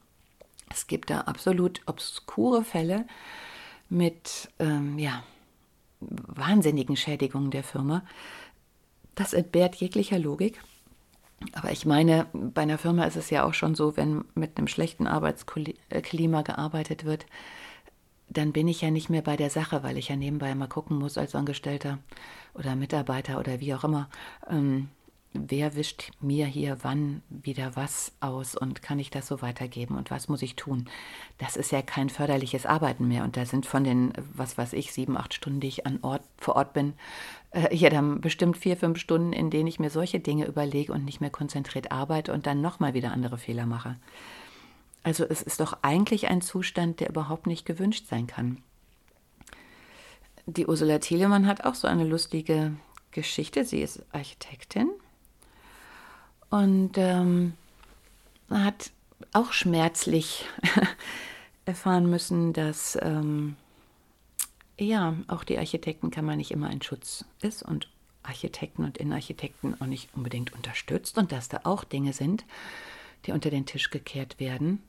Es 0.69 0.87
gibt 0.87 1.09
da 1.09 1.21
absolut 1.21 1.81
obskure 1.87 2.63
Fälle 2.63 3.05
mit 3.89 4.49
ähm, 4.59 4.97
ja, 4.97 5.23
wahnsinnigen 5.99 6.95
Schädigungen 6.95 7.51
der 7.51 7.63
Firma. 7.63 8.03
Das 9.15 9.33
entbehrt 9.33 9.75
jeglicher 9.75 10.19
Logik. 10.19 10.61
Aber 11.53 11.71
ich 11.71 11.85
meine, 11.85 12.27
bei 12.33 12.63
einer 12.63 12.77
Firma 12.77 13.05
ist 13.05 13.15
es 13.15 13.29
ja 13.29 13.45
auch 13.45 13.53
schon 13.53 13.75
so, 13.75 13.95
wenn 13.95 14.25
mit 14.35 14.57
einem 14.57 14.67
schlechten 14.67 15.07
Arbeitsklima 15.07 16.41
gearbeitet 16.41 17.05
wird, 17.05 17.25
dann 18.29 18.51
bin 18.51 18.67
ich 18.67 18.81
ja 18.81 18.91
nicht 18.91 19.09
mehr 19.09 19.21
bei 19.21 19.37
der 19.37 19.49
Sache, 19.49 19.81
weil 19.83 19.97
ich 19.97 20.09
ja 20.09 20.15
nebenbei 20.15 20.53
mal 20.53 20.67
gucken 20.67 20.97
muss 20.97 21.17
als 21.17 21.35
Angestellter 21.35 21.99
oder 22.53 22.75
Mitarbeiter 22.75 23.39
oder 23.39 23.59
wie 23.59 23.73
auch 23.73 23.83
immer, 23.83 24.09
ähm, 24.49 24.89
wer 25.33 25.75
wischt 25.75 26.11
mir 26.19 26.47
hier 26.47 26.77
wann 26.81 27.21
wieder 27.29 27.75
was 27.75 28.11
aus 28.19 28.55
und 28.55 28.81
kann 28.81 28.97
ich 28.97 29.11
das 29.11 29.27
so 29.27 29.41
weitergeben 29.41 29.97
und 29.97 30.09
was 30.09 30.27
muss 30.27 30.41
ich 30.41 30.55
tun? 30.55 30.89
Das 31.37 31.55
ist 31.55 31.71
ja 31.71 31.81
kein 31.81 32.09
förderliches 32.09 32.65
Arbeiten 32.65 33.07
mehr 33.07 33.23
und 33.23 33.37
da 33.37 33.45
sind 33.45 33.65
von 33.65 33.83
den, 33.83 34.13
was 34.33 34.57
weiß 34.57 34.73
ich, 34.73 34.91
sieben, 34.91 35.17
acht 35.17 35.33
Stunden, 35.33 35.59
die 35.59 35.67
ich 35.67 35.85
an 35.85 35.99
Ort, 36.01 36.23
vor 36.37 36.55
Ort 36.55 36.73
bin, 36.73 36.93
äh, 37.51 37.75
ja 37.75 37.89
dann 37.89 38.21
bestimmt 38.21 38.57
vier, 38.57 38.75
fünf 38.75 38.97
Stunden, 38.97 39.33
in 39.33 39.51
denen 39.51 39.67
ich 39.67 39.79
mir 39.79 39.91
solche 39.91 40.19
Dinge 40.19 40.45
überlege 40.45 40.93
und 40.93 41.05
nicht 41.05 41.21
mehr 41.21 41.29
konzentriert 41.29 41.91
arbeite 41.91 42.33
und 42.33 42.47
dann 42.47 42.61
nochmal 42.61 42.95
wieder 42.95 43.11
andere 43.11 43.37
Fehler 43.37 43.67
mache. 43.67 43.97
Also 45.03 45.25
es 45.25 45.41
ist 45.41 45.59
doch 45.59 45.77
eigentlich 45.83 46.27
ein 46.27 46.41
Zustand, 46.41 46.99
der 46.99 47.09
überhaupt 47.09 47.47
nicht 47.47 47.65
gewünscht 47.65 48.07
sein 48.09 48.27
kann. 48.27 48.61
Die 50.47 50.65
Ursula 50.65 50.97
Thielemann 50.97 51.45
hat 51.45 51.63
auch 51.63 51.75
so 51.75 51.87
eine 51.87 52.03
lustige 52.03 52.73
Geschichte. 53.11 53.63
Sie 53.63 53.81
ist 53.81 54.03
Architektin 54.11 54.89
und 56.49 56.97
ähm, 56.97 57.53
hat 58.49 58.91
auch 59.33 59.53
schmerzlich 59.53 60.45
erfahren 61.65 62.09
müssen, 62.09 62.53
dass 62.53 62.97
ähm, 63.01 63.55
ja 64.79 65.15
auch 65.27 65.43
die 65.43 65.57
Architektenkammer 65.57 66.35
nicht 66.35 66.51
immer 66.51 66.67
ein 66.67 66.81
Schutz 66.81 67.25
ist 67.41 67.63
und 67.63 67.89
Architekten 68.23 68.83
und 68.83 68.97
Innenarchitekten 68.97 69.79
auch 69.79 69.85
nicht 69.85 70.09
unbedingt 70.15 70.53
unterstützt 70.53 71.17
und 71.17 71.31
dass 71.31 71.49
da 71.49 71.61
auch 71.63 71.83
Dinge 71.83 72.13
sind, 72.13 72.45
die 73.25 73.31
unter 73.31 73.49
den 73.49 73.65
Tisch 73.65 73.89
gekehrt 73.89 74.39
werden. 74.39 74.83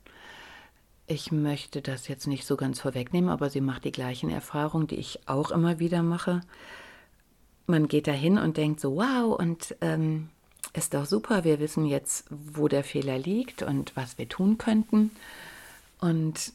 Ich 1.06 1.32
möchte 1.32 1.82
das 1.82 2.06
jetzt 2.06 2.26
nicht 2.26 2.46
so 2.46 2.56
ganz 2.56 2.80
vorwegnehmen, 2.80 3.30
aber 3.30 3.50
sie 3.50 3.60
macht 3.60 3.84
die 3.84 3.92
gleichen 3.92 4.30
Erfahrungen, 4.30 4.86
die 4.86 4.96
ich 4.96 5.28
auch 5.28 5.50
immer 5.50 5.80
wieder 5.80 6.02
mache. 6.02 6.40
Man 7.66 7.88
geht 7.88 8.06
da 8.06 8.12
hin 8.12 8.38
und 8.38 8.56
denkt 8.56 8.80
so, 8.80 8.96
wow, 8.96 9.36
und 9.38 9.76
ähm, 9.80 10.28
ist 10.72 10.94
doch 10.94 11.06
super, 11.06 11.44
wir 11.44 11.58
wissen 11.58 11.84
jetzt, 11.86 12.26
wo 12.30 12.68
der 12.68 12.84
Fehler 12.84 13.18
liegt 13.18 13.62
und 13.62 13.96
was 13.96 14.18
wir 14.18 14.28
tun 14.28 14.58
könnten. 14.58 15.10
Und 16.00 16.52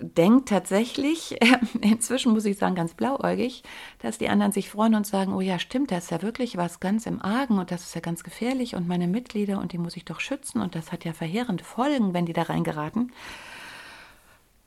denkt 0.00 0.48
tatsächlich, 0.48 1.36
inzwischen 1.80 2.32
muss 2.32 2.44
ich 2.44 2.58
sagen, 2.58 2.74
ganz 2.74 2.94
blauäugig, 2.94 3.62
dass 4.00 4.18
die 4.18 4.28
anderen 4.28 4.52
sich 4.52 4.70
freuen 4.70 4.94
und 4.94 5.06
sagen, 5.06 5.34
oh 5.34 5.40
ja, 5.40 5.58
stimmt, 5.58 5.90
da 5.90 5.98
ist 5.98 6.10
ja 6.10 6.22
wirklich 6.22 6.56
was 6.56 6.80
ganz 6.80 7.06
im 7.06 7.20
Argen 7.20 7.58
und 7.58 7.70
das 7.70 7.82
ist 7.82 7.94
ja 7.94 8.00
ganz 8.00 8.22
gefährlich 8.22 8.74
und 8.74 8.86
meine 8.86 9.08
Mitglieder 9.08 9.58
und 9.58 9.72
die 9.72 9.78
muss 9.78 9.96
ich 9.96 10.04
doch 10.04 10.20
schützen 10.20 10.60
und 10.60 10.74
das 10.74 10.92
hat 10.92 11.04
ja 11.04 11.12
verheerende 11.12 11.64
Folgen, 11.64 12.14
wenn 12.14 12.26
die 12.26 12.32
da 12.32 12.42
reingeraten. 12.42 13.12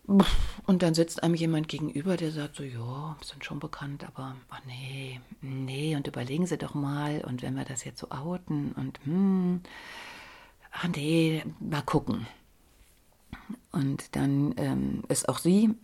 Und 0.08 0.82
dann 0.82 0.94
sitzt 0.94 1.24
einem 1.24 1.36
jemand 1.36 1.68
gegenüber, 1.68 2.18
der 2.18 2.32
sagt 2.32 2.56
so, 2.56 2.64
ja, 2.64 3.16
sind 3.22 3.46
schon 3.46 3.60
bekannt, 3.60 4.04
aber 4.04 4.36
ach 4.50 4.62
nee, 4.66 5.22
nee, 5.42 5.96
und 5.96 6.08
überlegen 6.08 6.46
Sie 6.48 6.58
doch 6.58 6.74
mal, 6.74 7.24
und 7.26 7.42
wenn 7.42 7.56
wir 7.56 7.66
das 7.66 7.84
jetzt 7.84 8.00
so 8.00 8.10
outen 8.10 8.74
und 8.74 9.00
hm, 9.04 9.62
ach 10.72 10.88
nee, 10.90 11.44
mal 11.60 11.84
gucken. 11.84 12.28
Und 13.72 14.16
dann 14.16 14.54
ähm, 14.58 15.04
ist 15.08 15.30
auch 15.30 15.38
sie, 15.38 15.76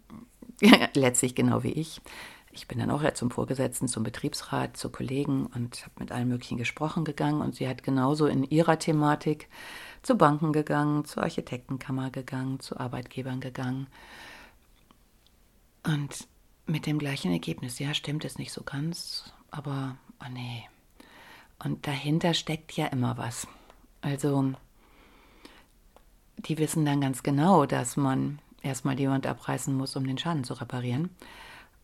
letztlich 0.94 1.36
genau 1.36 1.64
wie 1.64 1.72
ich, 1.72 2.02
ich 2.52 2.68
bin 2.68 2.80
dann 2.80 2.90
auch 2.90 3.04
zum 3.14 3.30
Vorgesetzten, 3.30 3.88
zum 3.88 4.04
Betriebsrat, 4.04 4.78
zu 4.78 4.90
Kollegen 4.90 5.46
und 5.46 5.84
habe 5.84 5.94
mit 6.00 6.12
allen 6.12 6.28
möglichen 6.28 6.58
gesprochen 6.58 7.06
gegangen 7.06 7.42
und 7.42 7.56
sie 7.56 7.68
hat 7.68 7.84
genauso 7.84 8.26
in 8.26 8.44
ihrer 8.44 8.80
Thematik 8.80 9.48
zu 10.08 10.16
Banken 10.16 10.54
gegangen, 10.54 11.04
zur 11.04 11.24
Architektenkammer 11.24 12.12
gegangen, 12.12 12.62
zu 12.62 12.80
Arbeitgebern 12.80 13.42
gegangen. 13.42 13.88
Und 15.84 16.28
mit 16.66 16.86
dem 16.86 16.98
gleichen 16.98 17.32
Ergebnis, 17.32 17.78
ja, 17.78 17.94
stimmt 17.94 18.24
es 18.24 18.38
nicht 18.38 18.54
so 18.54 18.64
ganz, 18.64 19.34
aber 19.52 19.98
oh 20.22 20.32
nee. 20.32 20.64
Und 21.62 21.88
dahinter 21.88 22.34
steckt 22.34 22.72
ja 22.74 22.88
immer 22.88 23.18
was. 23.18 23.48
Also, 24.00 24.54
die 26.38 26.58
wissen 26.58 26.86
dann 26.86 27.02
ganz 27.02 27.22
genau, 27.22 27.66
dass 27.66 27.98
man 27.98 28.40
erstmal 28.62 28.96
die 28.96 29.10
Wand 29.10 29.28
abreißen 29.28 29.76
muss, 29.76 29.98
um 29.98 30.08
den 30.08 30.18
Schaden 30.18 30.46
zu 30.46 30.54
reparieren. 30.54 31.10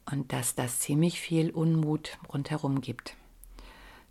Und 0.09 0.31
dass 0.31 0.55
das 0.55 0.79
ziemlich 0.79 1.19
viel 1.19 1.49
Unmut 1.49 2.17
rundherum 2.31 2.79
gibt. 2.79 3.17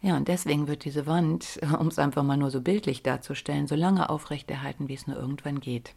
Ja, 0.02 0.16
und 0.16 0.26
deswegen 0.26 0.66
wird 0.66 0.84
diese 0.84 1.06
Wand, 1.06 1.60
um 1.78 1.86
es 1.86 1.98
einfach 1.98 2.24
mal 2.24 2.36
nur 2.36 2.50
so 2.50 2.60
bildlich 2.60 3.02
darzustellen, 3.02 3.68
so 3.68 3.76
lange 3.76 4.10
aufrechterhalten, 4.10 4.88
wie 4.88 4.94
es 4.94 5.06
nur 5.06 5.16
irgendwann 5.16 5.60
geht. 5.60 5.94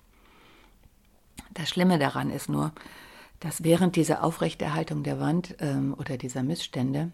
Das 1.53 1.69
Schlimme 1.69 1.99
daran 1.99 2.29
ist 2.29 2.47
nur, 2.47 2.71
dass 3.39 3.63
während 3.63 3.95
dieser 3.95 4.23
Aufrechterhaltung 4.23 5.03
der 5.03 5.19
Wand 5.19 5.55
ähm, 5.59 5.95
oder 5.97 6.17
dieser 6.17 6.43
Missstände 6.43 7.11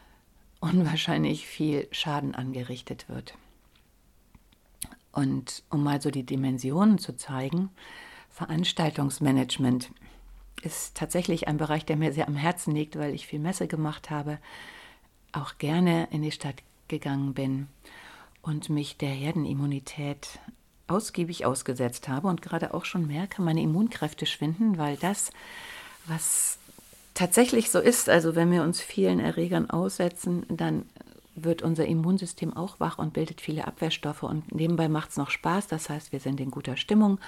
unwahrscheinlich 0.60 1.46
viel 1.46 1.88
Schaden 1.90 2.34
angerichtet 2.34 3.08
wird. 3.08 3.34
Und 5.12 5.64
um 5.70 5.82
mal 5.82 6.00
so 6.00 6.10
die 6.10 6.24
Dimensionen 6.24 6.98
zu 6.98 7.16
zeigen, 7.16 7.70
Veranstaltungsmanagement 8.30 9.90
ist 10.62 10.96
tatsächlich 10.96 11.48
ein 11.48 11.56
Bereich, 11.56 11.84
der 11.84 11.96
mir 11.96 12.12
sehr 12.12 12.28
am 12.28 12.36
Herzen 12.36 12.74
liegt, 12.74 12.96
weil 12.96 13.14
ich 13.14 13.26
viel 13.26 13.40
Messe 13.40 13.66
gemacht 13.66 14.10
habe 14.10 14.38
auch 15.32 15.58
gerne 15.58 16.08
in 16.10 16.22
die 16.22 16.32
Stadt 16.32 16.56
gegangen 16.88 17.34
bin 17.34 17.68
und 18.42 18.70
mich 18.70 18.96
der 18.96 19.10
Herdenimmunität 19.10 20.38
ausgiebig 20.86 21.44
ausgesetzt 21.44 22.08
habe 22.08 22.28
und 22.28 22.42
gerade 22.42 22.72
auch 22.74 22.84
schon 22.84 23.06
merke, 23.06 23.42
meine 23.42 23.62
Immunkräfte 23.62 24.26
schwinden, 24.26 24.78
weil 24.78 24.96
das, 24.96 25.30
was 26.06 26.58
tatsächlich 27.14 27.70
so 27.70 27.78
ist, 27.78 28.08
also 28.08 28.34
wenn 28.34 28.50
wir 28.50 28.62
uns 28.62 28.80
vielen 28.80 29.20
Erregern 29.20 29.68
aussetzen, 29.68 30.46
dann 30.48 30.86
wird 31.34 31.62
unser 31.62 31.86
Immunsystem 31.86 32.56
auch 32.56 32.80
wach 32.80 32.98
und 32.98 33.12
bildet 33.12 33.40
viele 33.40 33.66
Abwehrstoffe 33.66 34.22
und 34.22 34.52
nebenbei 34.54 34.88
macht 34.88 35.10
es 35.10 35.16
noch 35.18 35.30
Spaß, 35.30 35.68
das 35.68 35.90
heißt, 35.90 36.10
wir 36.10 36.20
sind 36.20 36.40
in 36.40 36.50
guter 36.50 36.76
Stimmung, 36.76 37.18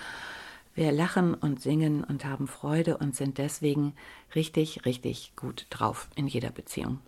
wir 0.75 0.91
lachen 0.91 1.35
und 1.35 1.61
singen 1.61 2.03
und 2.05 2.25
haben 2.25 2.49
Freude 2.49 2.97
und 2.97 3.15
sind 3.15 3.39
deswegen 3.39 3.93
richtig, 4.35 4.87
richtig 4.87 5.33
gut 5.37 5.67
drauf 5.69 6.09
in 6.17 6.27
jeder 6.27 6.51
Beziehung 6.51 6.99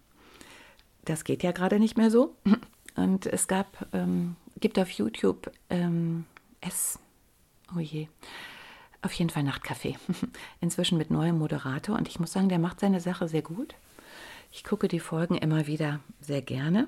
das 1.04 1.24
geht 1.24 1.42
ja 1.42 1.52
gerade 1.52 1.78
nicht 1.78 1.96
mehr 1.96 2.10
so. 2.10 2.36
Und 2.94 3.26
es 3.26 3.48
gab, 3.48 3.86
ähm, 3.92 4.36
gibt 4.60 4.78
auf 4.78 4.90
YouTube 4.90 5.50
ähm, 5.70 6.24
S, 6.60 6.98
oh 7.74 7.80
je, 7.80 8.08
auf 9.02 9.12
jeden 9.14 9.30
Fall 9.30 9.42
Nachtcafé. 9.42 9.96
Inzwischen 10.60 10.98
mit 10.98 11.10
neuem 11.10 11.38
Moderator 11.38 11.96
und 11.96 12.08
ich 12.08 12.20
muss 12.20 12.32
sagen, 12.32 12.48
der 12.48 12.58
macht 12.58 12.80
seine 12.80 13.00
Sache 13.00 13.28
sehr 13.28 13.42
gut. 13.42 13.74
Ich 14.50 14.64
gucke 14.64 14.88
die 14.88 15.00
Folgen 15.00 15.36
immer 15.36 15.66
wieder 15.66 16.00
sehr 16.20 16.42
gerne. 16.42 16.86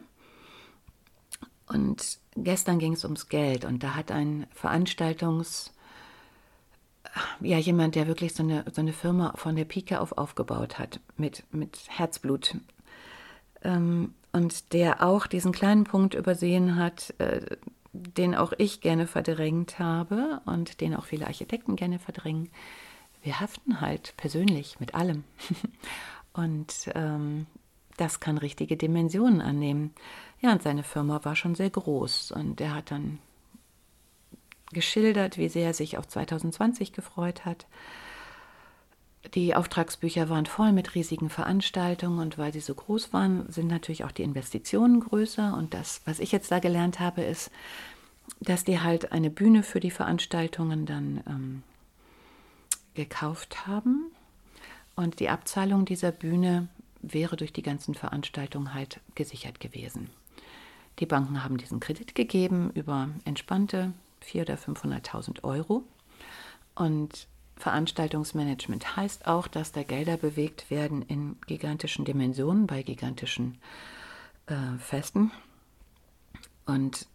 Und 1.67 2.19
gestern 2.37 2.79
ging 2.79 2.93
es 2.93 3.05
ums 3.05 3.29
Geld 3.29 3.65
und 3.65 3.83
da 3.83 3.95
hat 3.95 4.11
ein 4.13 4.47
Veranstaltungs, 4.53 5.73
ja, 7.41 7.59
jemand, 7.59 7.95
der 7.95 8.07
wirklich 8.07 8.35
so 8.35 8.43
eine, 8.43 8.65
so 8.71 8.83
eine 8.83 8.93
Firma 8.93 9.33
von 9.37 9.57
der 9.57 9.65
Pike 9.65 10.01
auf 10.01 10.13
aufgebaut 10.13 10.79
hat, 10.79 11.01
mit, 11.17 11.45
mit 11.53 11.79
Herzblut 11.89 12.57
ähm, 13.65 14.15
und 14.33 14.73
der 14.73 15.03
auch 15.03 15.27
diesen 15.27 15.53
kleinen 15.53 15.85
Punkt 15.85 16.15
übersehen 16.15 16.77
hat, 16.77 17.15
äh, 17.19 17.57
den 17.93 18.35
auch 18.35 18.53
ich 18.59 18.81
gerne 18.81 19.07
verdrängt 19.07 19.79
habe 19.79 20.41
und 20.47 20.81
den 20.81 20.95
auch 20.95 21.05
viele 21.05 21.27
Architekten 21.27 21.77
gerne 21.77 21.99
verdrängen. 21.99 22.51
Wir 23.23 23.41
haften 23.41 23.81
halt 23.81 24.15
persönlich 24.17 24.81
mit 24.81 24.95
allem. 24.95 25.25
und 26.33 26.91
ähm, 26.95 27.47
das 27.97 28.19
kann 28.19 28.39
richtige 28.39 28.77
Dimensionen 28.77 29.41
annehmen. 29.41 29.95
Ja, 30.41 30.53
und 30.53 30.63
seine 30.63 30.83
Firma 30.83 31.25
war 31.25 31.37
schon 31.37 31.55
sehr 31.55 31.71
groß 31.71 32.33
und 32.33 32.61
er 32.61 32.75
hat 32.75 32.91
dann 32.91 33.21
geschildert, 34.73 35.39
wie 35.39 35.49
sehr 35.49 35.69
er 35.69 35.75
sich 35.75 35.97
auf 35.97 36.09
2020 36.09 36.93
gefreut 36.93 37.45
hat 37.45 37.67
Die 39.33 39.55
Auftragsbücher 39.55 40.29
waren 40.29 40.47
voll 40.47 40.73
mit 40.73 40.95
riesigen 40.95 41.31
Veranstaltungen 41.31 42.19
und 42.19 42.37
weil 42.37 42.53
sie 42.53 42.61
so 42.61 42.75
groß 42.75 43.13
waren, 43.13 43.51
sind 43.51 43.69
natürlich 43.69 44.05
auch 44.05 44.13
die 44.13 44.23
Investitionen 44.23 45.01
größer. 45.01 45.57
Und 45.57 45.73
das, 45.73 46.03
was 46.05 46.19
ich 46.19 46.31
jetzt 46.31 46.51
da 46.51 46.59
gelernt 46.59 47.01
habe, 47.01 47.23
ist, 47.23 47.51
dass 48.41 48.65
die 48.65 48.81
halt 48.81 49.13
eine 49.13 49.31
Bühne 49.31 49.63
für 49.63 49.81
die 49.81 49.91
Veranstaltungen 49.91 50.85
dann 50.87 51.23
ähm, 51.27 51.63
gekauft 52.95 53.67
haben. 53.67 54.11
Und 54.95 55.21
die 55.21 55.31
Abzahlung 55.31 55.85
dieser 55.85 56.13
Bühne 56.13 56.69
wäre 57.03 57.37
durch 57.37 57.53
die 57.53 57.63
ganzen 57.63 57.95
Veranstaltungen 57.95 58.75
halt 58.75 59.01
gesichert 59.15 59.59
gewesen. 59.59 60.11
Die 61.01 61.07
Banken 61.07 61.43
haben 61.43 61.57
diesen 61.57 61.81
Kredit 61.81 62.15
gegeben 62.15 62.71
über 62.75 63.09
entspannte 63.25 63.93
400.000 64.23 64.43
oder 64.43 64.55
500.000 64.55 65.45
Euro. 65.45 65.83
Und 66.77 67.27
Veranstaltungsmanagement 67.57 68.97
heißt 68.97 69.27
auch, 69.27 69.47
dass 69.47 69.73
da 69.73 69.83
Gelder 69.83 70.17
bewegt 70.17 70.71
werden 70.71 71.03
in 71.03 71.37
gigantischen 71.47 72.05
Dimensionen 72.05 72.67
bei 72.67 72.83
gigantischen 72.83 73.59
äh, 74.47 74.79
Festen. 74.79 75.31
Und 76.67 77.07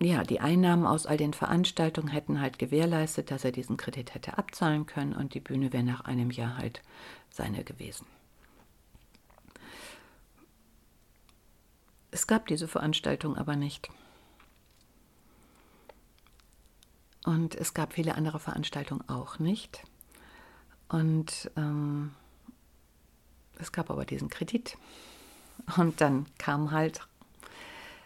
ja, 0.00 0.24
die 0.24 0.40
Einnahmen 0.40 0.86
aus 0.86 1.06
all 1.06 1.18
den 1.18 1.34
Veranstaltungen 1.34 2.08
hätten 2.08 2.40
halt 2.40 2.58
gewährleistet, 2.58 3.30
dass 3.30 3.44
er 3.44 3.52
diesen 3.52 3.76
Kredit 3.76 4.14
hätte 4.14 4.38
abzahlen 4.38 4.86
können 4.86 5.14
und 5.14 5.34
die 5.34 5.40
Bühne 5.40 5.72
wäre 5.72 5.84
nach 5.84 6.04
einem 6.06 6.30
Jahr 6.30 6.56
halt 6.56 6.82
seine 7.30 7.64
gewesen. 7.64 8.06
Es 12.10 12.26
gab 12.26 12.46
diese 12.46 12.66
Veranstaltung 12.66 13.36
aber 13.36 13.56
nicht. 13.56 13.90
Und 17.24 17.54
es 17.54 17.74
gab 17.74 17.92
viele 17.92 18.14
andere 18.14 18.40
Veranstaltungen 18.40 19.06
auch 19.08 19.38
nicht. 19.38 19.82
Und 20.88 21.50
ähm, 21.56 22.12
es 23.58 23.72
gab 23.72 23.90
aber 23.90 24.04
diesen 24.04 24.28
Kredit. 24.28 24.76
Und 25.76 26.00
dann 26.00 26.26
kam 26.38 26.70
halt 26.70 27.02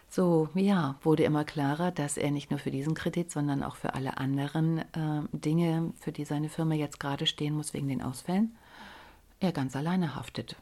so, 0.08 0.48
ja, 0.54 0.96
wurde 1.02 1.24
immer 1.24 1.44
klarer, 1.44 1.90
dass 1.90 2.16
er 2.16 2.30
nicht 2.30 2.50
nur 2.50 2.60
für 2.60 2.70
diesen 2.70 2.94
Kredit, 2.94 3.30
sondern 3.30 3.62
auch 3.62 3.76
für 3.76 3.94
alle 3.94 4.16
anderen 4.18 4.78
äh, 4.78 5.22
Dinge, 5.32 5.92
für 5.98 6.12
die 6.12 6.24
seine 6.24 6.48
Firma 6.48 6.74
jetzt 6.74 7.00
gerade 7.00 7.26
stehen 7.26 7.54
muss 7.54 7.74
wegen 7.74 7.88
den 7.88 8.02
Ausfällen, 8.02 8.56
er 9.40 9.50
ganz 9.52 9.74
alleine 9.74 10.14
haftet. 10.14 10.56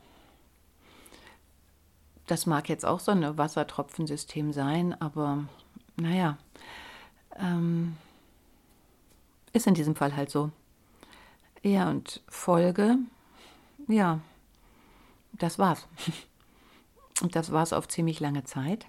Das 2.27 2.47
mag 2.47 2.69
jetzt 2.69 2.87
auch 2.87 3.01
so 3.01 3.13
ein 3.13 3.37
Wassertropfensystem 3.37 4.53
sein, 4.53 4.99
aber 5.01 5.45
naja, 5.97 6.39
ähm, 7.39 7.97
ist 9.53 9.67
in 9.67 9.75
diesem 9.75 9.95
Fall 9.95 10.17
halt 10.17 10.31
so. 10.31 10.51
Ja, 11.63 11.89
und 11.91 12.23
Folge, 12.29 12.99
ja, 13.89 14.21
das 15.33 15.59
war's. 15.59 15.87
Und 17.21 17.37
das 17.37 17.53
war's 17.53 17.73
auf 17.73 17.87
ziemlich 17.87 18.19
lange 18.19 18.43
Zeit. 18.43 18.87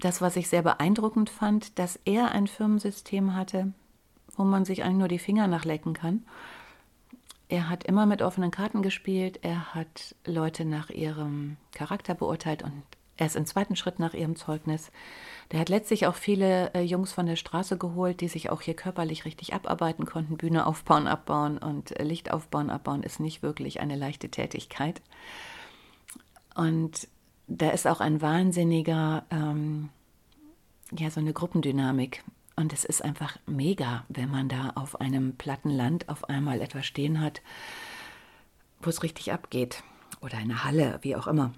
Das, 0.00 0.20
was 0.20 0.36
ich 0.36 0.48
sehr 0.48 0.60
beeindruckend 0.60 1.30
fand, 1.30 1.78
dass 1.78 1.98
er 2.04 2.32
ein 2.32 2.48
Firmensystem 2.48 3.34
hatte, 3.34 3.72
wo 4.36 4.44
man 4.44 4.66
sich 4.66 4.82
eigentlich 4.82 4.98
nur 4.98 5.08
die 5.08 5.18
Finger 5.18 5.46
nachlecken 5.46 5.94
kann. 5.94 6.26
Er 7.48 7.70
hat 7.70 7.84
immer 7.84 8.04
mit 8.04 8.20
offenen 8.20 8.50
Karten 8.50 8.82
gespielt, 8.82 9.38
er 9.42 9.74
hat 9.74 10.14
Leute 10.26 10.66
nach 10.66 10.90
ihrem 10.90 11.56
Charakter 11.72 12.14
beurteilt 12.14 12.62
und 12.62 12.82
erst 13.16 13.36
im 13.36 13.46
zweiten 13.46 13.76
Schritt 13.76 13.98
nach 13.98 14.14
ihrem 14.14 14.36
Zeugnis. 14.36 14.90
Der 15.52 15.60
hat 15.60 15.68
letztlich 15.68 16.06
auch 16.06 16.14
viele 16.14 16.72
äh, 16.74 16.80
Jungs 16.82 17.12
von 17.12 17.26
der 17.26 17.36
Straße 17.36 17.78
geholt, 17.78 18.20
die 18.20 18.28
sich 18.28 18.50
auch 18.50 18.62
hier 18.62 18.74
körperlich 18.74 19.24
richtig 19.24 19.54
abarbeiten 19.54 20.06
konnten. 20.06 20.36
Bühne 20.36 20.66
aufbauen, 20.66 21.06
abbauen 21.06 21.58
und 21.58 21.98
äh, 21.98 22.02
Licht 22.02 22.32
aufbauen, 22.32 22.70
abbauen 22.70 23.02
ist 23.02 23.20
nicht 23.20 23.42
wirklich 23.42 23.80
eine 23.80 23.96
leichte 23.96 24.30
Tätigkeit. 24.30 25.02
Und 26.54 27.08
da 27.46 27.70
ist 27.70 27.86
auch 27.86 28.00
ein 28.00 28.22
wahnsinniger, 28.22 29.24
ähm, 29.30 29.90
ja, 30.92 31.10
so 31.10 31.20
eine 31.20 31.32
Gruppendynamik. 31.32 32.24
Und 32.56 32.72
es 32.72 32.84
ist 32.84 33.02
einfach 33.02 33.36
mega, 33.46 34.04
wenn 34.08 34.30
man 34.30 34.48
da 34.48 34.72
auf 34.76 35.00
einem 35.00 35.36
platten 35.36 35.70
Land 35.70 36.08
auf 36.08 36.28
einmal 36.28 36.60
etwas 36.60 36.86
stehen 36.86 37.20
hat, 37.20 37.42
wo 38.80 38.90
es 38.90 39.02
richtig 39.02 39.32
abgeht. 39.32 39.82
Oder 40.20 40.38
eine 40.38 40.64
Halle, 40.64 40.98
wie 41.02 41.16
auch 41.16 41.26
immer. 41.26 41.52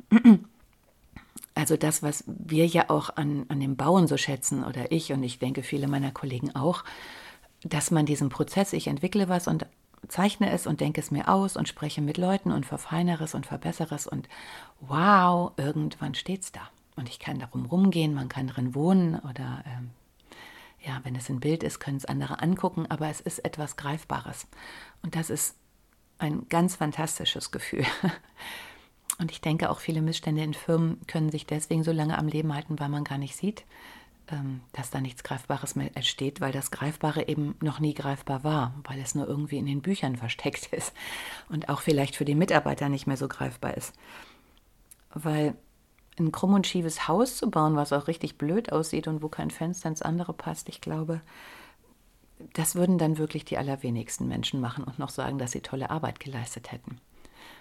Also 1.57 1.79
das, 1.79 2.03
was 2.03 2.23
wir 2.27 2.67
ja 2.67 2.91
auch 2.91 3.17
an, 3.17 3.47
an 3.49 3.61
dem 3.61 3.77
Bauen 3.77 4.07
so 4.07 4.19
schätzen, 4.19 4.63
oder 4.63 4.93
ich 4.93 5.15
und 5.15 5.23
ich 5.23 5.39
denke 5.39 5.63
viele 5.63 5.89
meiner 5.89 6.13
Kollegen 6.13 6.55
auch, 6.55 6.85
dass 7.63 7.91
man 7.91 8.05
diesen 8.05 8.29
Prozess, 8.29 8.75
ich 8.75 8.89
entwickle 8.89 9.31
was 9.31 9.49
und 9.49 9.67
zeichne 10.07 10.51
es 10.51 10.67
und 10.67 10.83
denke 10.83 11.01
es 11.01 11.11
mir 11.11 11.29
aus 11.29 11.57
und 11.57 11.67
spreche 11.67 12.03
mit 12.03 12.19
Leuten 12.19 12.53
und 12.53 12.67
verfeinere 12.67 13.25
es 13.25 13.35
und 13.35 13.47
verbessere 13.47 13.95
es 13.95 14.07
und 14.07 14.29
wow, 14.81 15.53
irgendwann 15.57 16.15
steht 16.15 16.43
es 16.43 16.53
da. 16.53 16.61
Und 16.95 17.09
ich 17.09 17.19
kann 17.19 17.39
darum 17.39 17.65
rumgehen, 17.65 18.13
man 18.13 18.29
kann 18.29 18.49
drin 18.49 18.75
wohnen 18.75 19.19
oder 19.19 19.65
ähm, 19.67 19.93
ja, 20.87 21.01
wenn 21.05 21.17
es 21.17 21.31
ein 21.31 21.41
Bild 21.41 21.63
ist, 21.63 21.81
können 21.81 21.97
es 21.97 22.05
andere 22.05 22.43
angucken, 22.43 22.85
aber 22.91 23.09
es 23.09 23.23
ist 23.23 23.39
etwas 23.47 23.77
Greifbares. 23.77 24.47
Und 25.03 25.17
das 25.17 25.31
ist 25.31 25.57
ein 26.19 26.51
ganz 26.51 26.77
fantastisches 26.77 27.51
Gefühl. 27.51 27.87
Und 29.19 29.31
ich 29.31 29.41
denke, 29.41 29.71
auch 29.71 29.81
viele 29.81 30.03
Missstände 30.03 30.43
in 30.43 30.55
Firmen 30.55 31.01
können 31.07 31.31
sich 31.31 31.47
deswegen 31.47 31.85
so 31.85 31.93
lange 31.93 32.19
am 32.19 32.29
Leben 32.29 32.55
halten, 32.55 32.79
weil 32.79 32.89
man 32.89 33.05
gar 33.05 33.19
nicht 33.19 33.37
sieht, 33.37 33.65
ähm, 34.29 34.61
dass 34.73 34.91
da 34.91 35.01
nichts 35.01 35.23
Greifbares 35.23 35.75
mehr 35.75 35.91
entsteht, 35.97 36.41
weil 36.41 36.53
das 36.53 36.71
Greifbare 36.71 37.29
eben 37.29 37.55
noch 37.61 37.81
nie 37.81 37.95
greifbar 37.95 38.45
war, 38.45 38.75
weil 38.85 39.01
es 39.01 39.15
nur 39.15 39.27
irgendwie 39.27 39.59
in 39.59 39.67
den 39.67 39.83
Büchern 39.83 40.17
versteckt 40.17 40.67
ist 40.73 40.93
und 41.49 41.69
auch 41.69 41.81
vielleicht 41.81 42.17
für 42.17 42.25
die 42.25 42.35
Mitarbeiter 42.35 42.89
nicht 42.89 43.07
mehr 43.07 43.17
so 43.17 43.29
greifbar 43.29 43.77
ist. 43.77 43.95
Weil 45.15 45.55
ein 46.19 46.33
krumm 46.33 46.55
und 46.55 46.67
schiefes 46.67 47.09
Haus 47.09 47.37
zu 47.37 47.51
bauen, 47.51 47.77
was 47.77 47.93
auch 47.93 48.09
richtig 48.09 48.39
blöd 48.39 48.73
aussieht 48.73 49.07
und 49.07 49.23
wo 49.23 49.29
kein 49.29 49.51
Fenster 49.51 49.89
ins 49.89 50.03
andere 50.03 50.33
passt, 50.33 50.69
ich 50.69 50.81
glaube, 50.81 51.21
das 52.53 52.75
würden 52.75 52.99
dann 52.99 53.19
wirklich 53.19 53.45
die 53.45 53.59
allerwenigsten 53.59 54.29
Menschen 54.29 54.61
machen 54.61 54.85
und 54.85 54.99
noch 54.99 55.11
sagen, 55.11 55.39
dass 55.39 55.53
sie 55.53 55.61
tolle 55.61 55.91
Arbeit 55.91 56.21
geleistet 56.21 56.73
hätten. 56.73 57.01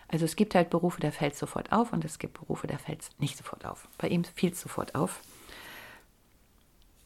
Also 0.07 0.25
es 0.25 0.35
gibt 0.35 0.55
halt 0.55 0.69
Berufe, 0.69 1.01
da 1.01 1.11
fällt 1.11 1.33
es 1.33 1.39
sofort 1.39 1.71
auf 1.71 1.91
und 1.91 2.05
es 2.05 2.19
gibt 2.19 2.39
Berufe, 2.39 2.67
da 2.67 2.77
fällt 2.77 3.01
es 3.01 3.09
nicht 3.19 3.37
sofort 3.37 3.65
auf. 3.65 3.87
Bei 3.97 4.07
ihm 4.07 4.23
fiel 4.23 4.51
es 4.51 4.61
sofort 4.61 4.95
auf. 4.95 5.21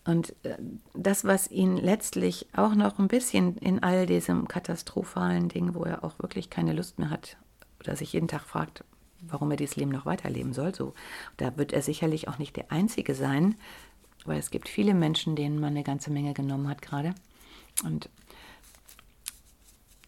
Und 0.05 0.33
äh, 0.43 0.57
das, 0.93 1.23
was 1.23 1.51
ihn 1.51 1.77
letztlich 1.77 2.47
auch 2.55 2.73
noch 2.73 2.99
ein 2.99 3.07
bisschen 3.07 3.57
in 3.57 3.83
all 3.83 4.05
diesem 4.05 4.47
katastrophalen 4.47 5.49
Ding, 5.49 5.75
wo 5.75 5.83
er 5.83 6.03
auch 6.03 6.19
wirklich 6.19 6.49
keine 6.49 6.73
Lust 6.73 6.99
mehr 6.99 7.09
hat 7.09 7.37
oder 7.79 7.95
sich 7.95 8.13
jeden 8.13 8.27
Tag 8.27 8.43
fragt, 8.43 8.83
warum 9.21 9.51
er 9.51 9.57
dieses 9.57 9.75
Leben 9.75 9.91
noch 9.91 10.05
weiterleben 10.05 10.53
soll, 10.53 10.73
so, 10.73 10.93
da 11.37 11.57
wird 11.57 11.73
er 11.73 11.81
sicherlich 11.81 12.27
auch 12.27 12.37
nicht 12.37 12.55
der 12.55 12.71
Einzige 12.71 13.15
sein, 13.15 13.55
weil 14.25 14.39
es 14.39 14.51
gibt 14.51 14.67
viele 14.67 14.93
Menschen, 14.93 15.35
denen 15.35 15.59
man 15.59 15.71
eine 15.71 15.83
ganze 15.83 16.11
Menge 16.11 16.33
genommen 16.33 16.67
hat 16.67 16.81
gerade. 16.81 17.13
Und 17.83 18.09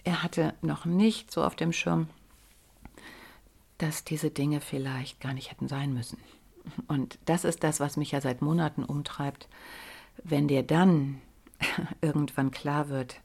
er 0.03 0.23
hatte 0.23 0.53
noch 0.61 0.85
nicht 0.85 1.31
so 1.31 1.43
auf 1.43 1.55
dem 1.55 1.73
Schirm, 1.73 2.07
dass 3.81 4.03
diese 4.03 4.29
Dinge 4.29 4.61
vielleicht 4.61 5.19
gar 5.19 5.33
nicht 5.33 5.49
hätten 5.49 5.67
sein 5.67 5.93
müssen. 5.93 6.19
Und 6.87 7.17
das 7.25 7.43
ist 7.43 7.63
das, 7.63 7.79
was 7.79 7.97
mich 7.97 8.11
ja 8.11 8.21
seit 8.21 8.41
Monaten 8.41 8.83
umtreibt. 8.83 9.47
Wenn 10.23 10.47
dir 10.47 10.61
dann 10.61 11.19
irgendwann 12.01 12.51
klar 12.51 12.89
wird, 12.89 13.21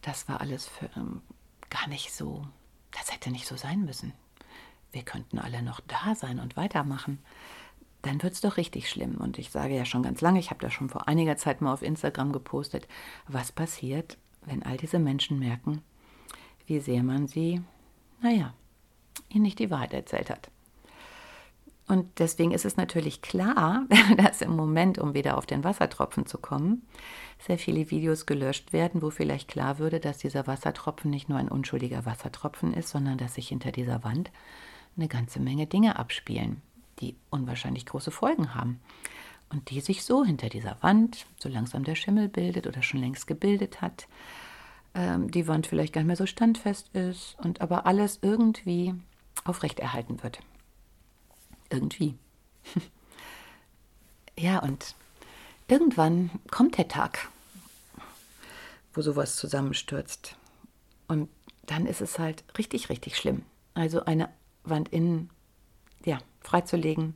das 0.00 0.28
war 0.28 0.40
alles 0.40 0.66
für, 0.66 0.88
ähm, 0.96 1.20
gar 1.68 1.86
nicht 1.88 2.14
so, 2.14 2.46
das 2.92 3.12
hätte 3.12 3.30
nicht 3.30 3.46
so 3.46 3.56
sein 3.56 3.84
müssen. 3.84 4.14
Wir 4.90 5.02
könnten 5.02 5.38
alle 5.38 5.62
noch 5.62 5.80
da 5.80 6.14
sein 6.14 6.38
und 6.38 6.56
weitermachen. 6.56 7.18
Dann 8.00 8.22
wird 8.22 8.32
es 8.32 8.40
doch 8.40 8.56
richtig 8.56 8.88
schlimm. 8.88 9.16
Und 9.16 9.38
ich 9.38 9.50
sage 9.50 9.76
ja 9.76 9.84
schon 9.84 10.02
ganz 10.02 10.22
lange, 10.22 10.38
ich 10.38 10.48
habe 10.48 10.60
da 10.60 10.70
schon 10.70 10.88
vor 10.88 11.08
einiger 11.08 11.36
Zeit 11.36 11.60
mal 11.60 11.74
auf 11.74 11.82
Instagram 11.82 12.32
gepostet, 12.32 12.88
was 13.26 13.52
passiert, 13.52 14.16
wenn 14.46 14.62
all 14.62 14.78
diese 14.78 14.98
Menschen 14.98 15.38
merken, 15.38 15.82
wie 16.66 16.80
sehr 16.80 17.02
man 17.02 17.26
sie, 17.26 17.60
naja, 18.22 18.54
ihnen 19.28 19.42
nicht 19.42 19.58
die 19.58 19.70
Wahrheit 19.70 19.92
erzählt 19.92 20.30
hat. 20.30 20.50
Und 21.88 22.18
deswegen 22.18 22.52
ist 22.52 22.66
es 22.66 22.76
natürlich 22.76 23.22
klar, 23.22 23.86
dass 24.16 24.42
im 24.42 24.54
Moment, 24.54 24.98
um 24.98 25.14
wieder 25.14 25.38
auf 25.38 25.46
den 25.46 25.64
Wassertropfen 25.64 26.26
zu 26.26 26.38
kommen, 26.38 26.86
sehr 27.38 27.58
viele 27.58 27.90
Videos 27.90 28.26
gelöscht 28.26 28.72
werden, 28.72 29.00
wo 29.00 29.10
vielleicht 29.10 29.48
klar 29.48 29.78
würde, 29.78 29.98
dass 29.98 30.18
dieser 30.18 30.46
Wassertropfen 30.46 31.10
nicht 31.10 31.28
nur 31.28 31.38
ein 31.38 31.48
unschuldiger 31.48 32.04
Wassertropfen 32.04 32.74
ist, 32.74 32.90
sondern 32.90 33.16
dass 33.16 33.34
sich 33.34 33.48
hinter 33.48 33.72
dieser 33.72 34.04
Wand 34.04 34.30
eine 34.96 35.08
ganze 35.08 35.40
Menge 35.40 35.66
Dinge 35.66 35.98
abspielen, 35.98 36.60
die 37.00 37.16
unwahrscheinlich 37.30 37.86
große 37.86 38.10
Folgen 38.10 38.54
haben. 38.54 38.80
Und 39.50 39.70
die 39.70 39.80
sich 39.80 40.04
so 40.04 40.26
hinter 40.26 40.50
dieser 40.50 40.76
Wand, 40.82 41.24
so 41.38 41.48
langsam 41.48 41.84
der 41.84 41.94
Schimmel 41.94 42.28
bildet 42.28 42.66
oder 42.66 42.82
schon 42.82 43.00
längst 43.00 43.26
gebildet 43.26 43.80
hat, 43.80 44.06
ähm, 44.94 45.30
die 45.30 45.48
Wand 45.48 45.66
vielleicht 45.66 45.94
gar 45.94 46.02
nicht 46.02 46.08
mehr 46.08 46.16
so 46.16 46.26
standfest 46.26 46.94
ist 46.94 47.36
und 47.42 47.62
aber 47.62 47.86
alles 47.86 48.18
irgendwie 48.20 48.94
aufrechterhalten 49.44 50.22
wird. 50.22 50.40
Irgendwie. 51.70 52.16
ja, 54.38 54.58
und 54.60 54.94
irgendwann 55.68 56.30
kommt 56.50 56.78
der 56.78 56.88
Tag, 56.88 57.28
wo 58.92 59.02
sowas 59.02 59.36
zusammenstürzt. 59.36 60.36
Und 61.06 61.28
dann 61.66 61.86
ist 61.86 62.00
es 62.00 62.18
halt 62.18 62.44
richtig, 62.56 62.88
richtig 62.88 63.16
schlimm. 63.16 63.42
Also 63.74 64.04
eine 64.04 64.28
Wand 64.64 64.88
innen 64.88 65.30
ja, 66.04 66.18
freizulegen, 66.40 67.14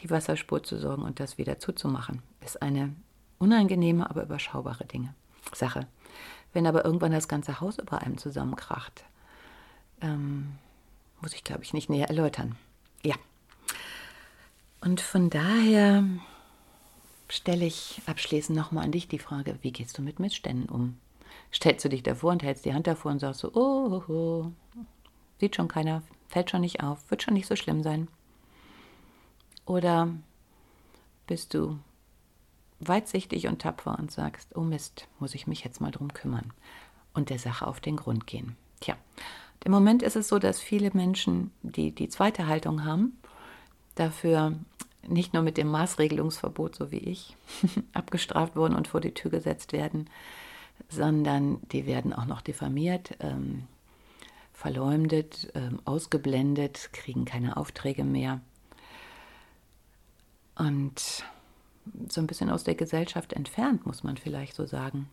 die 0.00 0.10
Wasserspur 0.10 0.62
zu 0.62 0.78
sorgen 0.78 1.02
und 1.02 1.20
das 1.20 1.38
wieder 1.38 1.58
zuzumachen, 1.58 2.22
ist 2.44 2.62
eine 2.62 2.94
unangenehme, 3.38 4.08
aber 4.08 4.22
überschaubare 4.22 4.84
Dinge, 4.84 5.14
Sache. 5.52 5.86
Wenn 6.52 6.66
aber 6.66 6.84
irgendwann 6.84 7.12
das 7.12 7.28
ganze 7.28 7.60
Haus 7.60 7.78
über 7.78 8.00
einem 8.00 8.18
zusammenkracht, 8.18 9.04
ähm, 10.00 10.58
muss 11.20 11.34
ich, 11.34 11.44
glaube 11.44 11.62
ich, 11.62 11.72
nicht 11.72 11.90
näher 11.90 12.08
erläutern. 12.08 12.56
Ja. 13.02 13.14
Und 14.80 15.00
von 15.00 15.30
daher 15.30 16.04
stelle 17.28 17.66
ich 17.66 18.00
abschließend 18.06 18.56
nochmal 18.56 18.84
an 18.84 18.92
dich 18.92 19.08
die 19.08 19.18
Frage, 19.18 19.58
wie 19.62 19.72
gehst 19.72 19.98
du 19.98 20.02
mit 20.02 20.20
Missständen 20.20 20.68
um? 20.68 20.98
Stellst 21.52 21.84
du 21.84 21.88
dich 21.88 22.02
davor 22.02 22.32
und 22.32 22.42
hältst 22.42 22.64
die 22.64 22.74
Hand 22.74 22.86
davor 22.86 23.12
und 23.12 23.20
sagst 23.20 23.40
so, 23.40 23.50
oh, 23.54 24.02
oh, 24.08 24.12
oh, 24.12 24.52
sieht 25.40 25.56
schon 25.56 25.68
keiner, 25.68 26.02
fällt 26.28 26.50
schon 26.50 26.60
nicht 26.60 26.82
auf, 26.82 27.10
wird 27.10 27.22
schon 27.22 27.34
nicht 27.34 27.46
so 27.46 27.56
schlimm 27.56 27.82
sein? 27.82 28.08
Oder 29.64 30.08
bist 31.26 31.54
du 31.54 31.78
weitsichtig 32.78 33.48
und 33.48 33.62
tapfer 33.62 33.98
und 33.98 34.10
sagst, 34.10 34.54
oh 34.54 34.60
Mist, 34.60 35.08
muss 35.18 35.34
ich 35.34 35.46
mich 35.46 35.64
jetzt 35.64 35.80
mal 35.80 35.90
drum 35.90 36.12
kümmern 36.12 36.52
und 37.14 37.30
der 37.30 37.38
Sache 37.38 37.66
auf 37.66 37.80
den 37.80 37.96
Grund 37.96 38.26
gehen? 38.26 38.56
Tja, 38.80 38.96
im 39.66 39.72
Moment 39.72 40.04
ist 40.04 40.14
es 40.14 40.28
so, 40.28 40.38
dass 40.38 40.60
viele 40.60 40.92
Menschen, 40.94 41.50
die 41.62 41.90
die 41.90 42.08
zweite 42.08 42.46
Haltung 42.46 42.84
haben, 42.84 43.18
dafür 43.96 44.54
nicht 45.04 45.34
nur 45.34 45.42
mit 45.42 45.56
dem 45.56 45.66
Maßregelungsverbot, 45.66 46.76
so 46.76 46.92
wie 46.92 46.98
ich, 46.98 47.36
abgestraft 47.92 48.54
wurden 48.54 48.76
und 48.76 48.86
vor 48.86 49.00
die 49.00 49.12
Tür 49.12 49.32
gesetzt 49.32 49.72
werden, 49.72 50.08
sondern 50.88 51.58
die 51.72 51.84
werden 51.84 52.12
auch 52.12 52.26
noch 52.26 52.42
diffamiert, 52.42 53.16
ähm, 53.18 53.64
verleumdet, 54.52 55.50
ähm, 55.56 55.80
ausgeblendet, 55.84 56.90
kriegen 56.92 57.24
keine 57.24 57.56
Aufträge 57.56 58.04
mehr 58.04 58.40
und 60.54 61.24
so 62.08 62.20
ein 62.20 62.28
bisschen 62.28 62.50
aus 62.50 62.62
der 62.62 62.76
Gesellschaft 62.76 63.32
entfernt, 63.32 63.84
muss 63.84 64.04
man 64.04 64.16
vielleicht 64.16 64.54
so 64.54 64.64
sagen. 64.64 65.08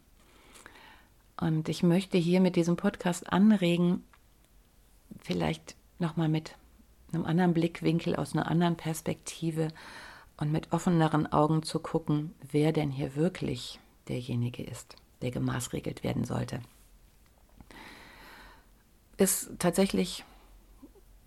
Und 1.42 1.70
ich 1.70 1.82
möchte 1.82 2.20
hier 2.20 2.40
mit 2.40 2.56
diesem 2.56 2.76
Podcast 2.76 3.34
anregen, 3.34 4.04
vielleicht 5.22 5.76
nochmal 6.00 6.30
mit 6.30 6.56
einem 7.12 7.26
anderen 7.26 7.54
Blickwinkel, 7.54 8.16
aus 8.16 8.34
einer 8.34 8.48
anderen 8.48 8.76
Perspektive 8.76 9.70
und 10.38 10.52
mit 10.52 10.72
offeneren 10.72 11.32
Augen 11.32 11.64
zu 11.64 11.80
gucken, 11.80 12.34
wer 12.52 12.72
denn 12.72 12.92
hier 12.92 13.16
wirklich 13.16 13.80
derjenige 14.08 14.64
ist, 14.64 14.96
der 15.22 15.32
gemaßregelt 15.32 16.04
werden 16.04 16.26
sollte. 16.26 16.62
Ist 19.18 19.52
tatsächlich 19.60 20.26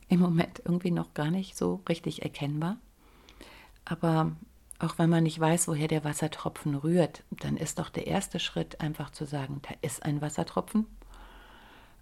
im 0.08 0.20
Moment 0.20 0.60
irgendwie 0.64 0.90
noch 0.90 1.14
gar 1.14 1.30
nicht 1.30 1.56
so 1.56 1.80
richtig 1.88 2.22
erkennbar. 2.22 2.78
Aber 3.84 4.32
auch 4.78 4.98
wenn 4.98 5.08
man 5.08 5.22
nicht 5.22 5.40
weiß, 5.40 5.68
woher 5.68 5.88
der 5.88 6.04
Wassertropfen 6.04 6.74
rührt, 6.74 7.22
dann 7.30 7.56
ist 7.56 7.78
doch 7.78 7.88
der 7.88 8.06
erste 8.06 8.38
Schritt 8.38 8.80
einfach 8.80 9.10
zu 9.10 9.24
sagen, 9.24 9.60
da 9.62 9.74
ist 9.80 10.02
ein 10.02 10.20
Wassertropfen 10.20 10.86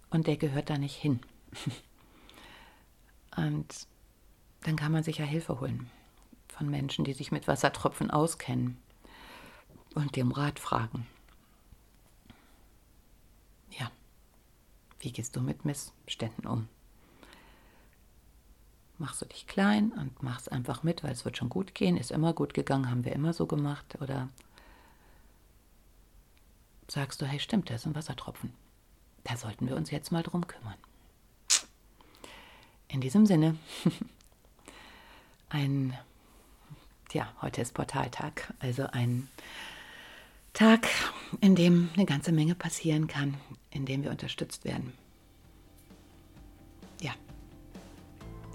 und 0.09 0.27
der 0.27 0.37
gehört 0.37 0.69
da 0.69 0.77
nicht 0.77 0.95
hin. 0.95 1.19
Und 3.35 3.87
dann 4.61 4.75
kann 4.75 4.91
man 4.91 5.03
sich 5.03 5.17
ja 5.17 5.25
Hilfe 5.25 5.59
holen 5.59 5.89
von 6.47 6.69
Menschen, 6.69 7.05
die 7.05 7.13
sich 7.13 7.31
mit 7.31 7.47
Wassertropfen 7.47 8.09
auskennen 8.09 8.77
und 9.93 10.15
dem 10.15 10.31
Rat 10.31 10.59
fragen. 10.59 11.05
Ja, 13.71 13.91
wie 14.99 15.11
gehst 15.11 15.35
du 15.35 15.41
mit 15.41 15.65
Missständen 15.65 16.47
um? 16.47 16.67
Machst 18.97 19.21
du 19.21 19.25
dich 19.25 19.45
klein 19.47 19.91
und 19.91 20.23
machst 20.23 20.51
einfach 20.51 20.83
mit, 20.83 21.03
weil 21.03 21.11
es 21.11 21.25
wird 21.25 21.35
schon 21.35 21.49
gut 21.49 21.75
gehen, 21.75 21.97
ist 21.97 22.11
immer 22.11 22.33
gut 22.33 22.53
gegangen, 22.53 22.89
haben 22.89 23.03
wir 23.03 23.11
immer 23.11 23.33
so 23.33 23.45
gemacht? 23.45 23.97
Oder 23.99 24.29
sagst 26.87 27.21
du, 27.21 27.25
hey, 27.25 27.39
stimmt, 27.39 27.69
da 27.69 27.75
ist 27.75 27.85
ein 27.85 27.95
Wassertropfen. 27.95 28.53
Da 29.25 29.35
sollten 29.35 29.67
wir 29.67 29.75
uns 29.75 29.91
jetzt 29.91 30.11
mal 30.13 30.23
drum 30.23 30.47
kümmern. 30.47 30.77
In 32.95 33.01
diesem 33.01 33.25
Sinne, 33.25 33.57
ein, 35.49 35.97
ja, 37.11 37.27
heute 37.41 37.61
ist 37.61 37.73
Portaltag, 37.73 38.53
also 38.59 38.87
ein 38.89 39.27
Tag, 40.53 40.87
in 41.41 41.55
dem 41.55 41.89
eine 41.95 42.05
ganze 42.05 42.31
Menge 42.31 42.55
passieren 42.55 43.07
kann, 43.07 43.33
in 43.69 43.85
dem 43.85 44.03
wir 44.03 44.11
unterstützt 44.11 44.63
werden. 44.63 44.93
Ja, 47.01 47.11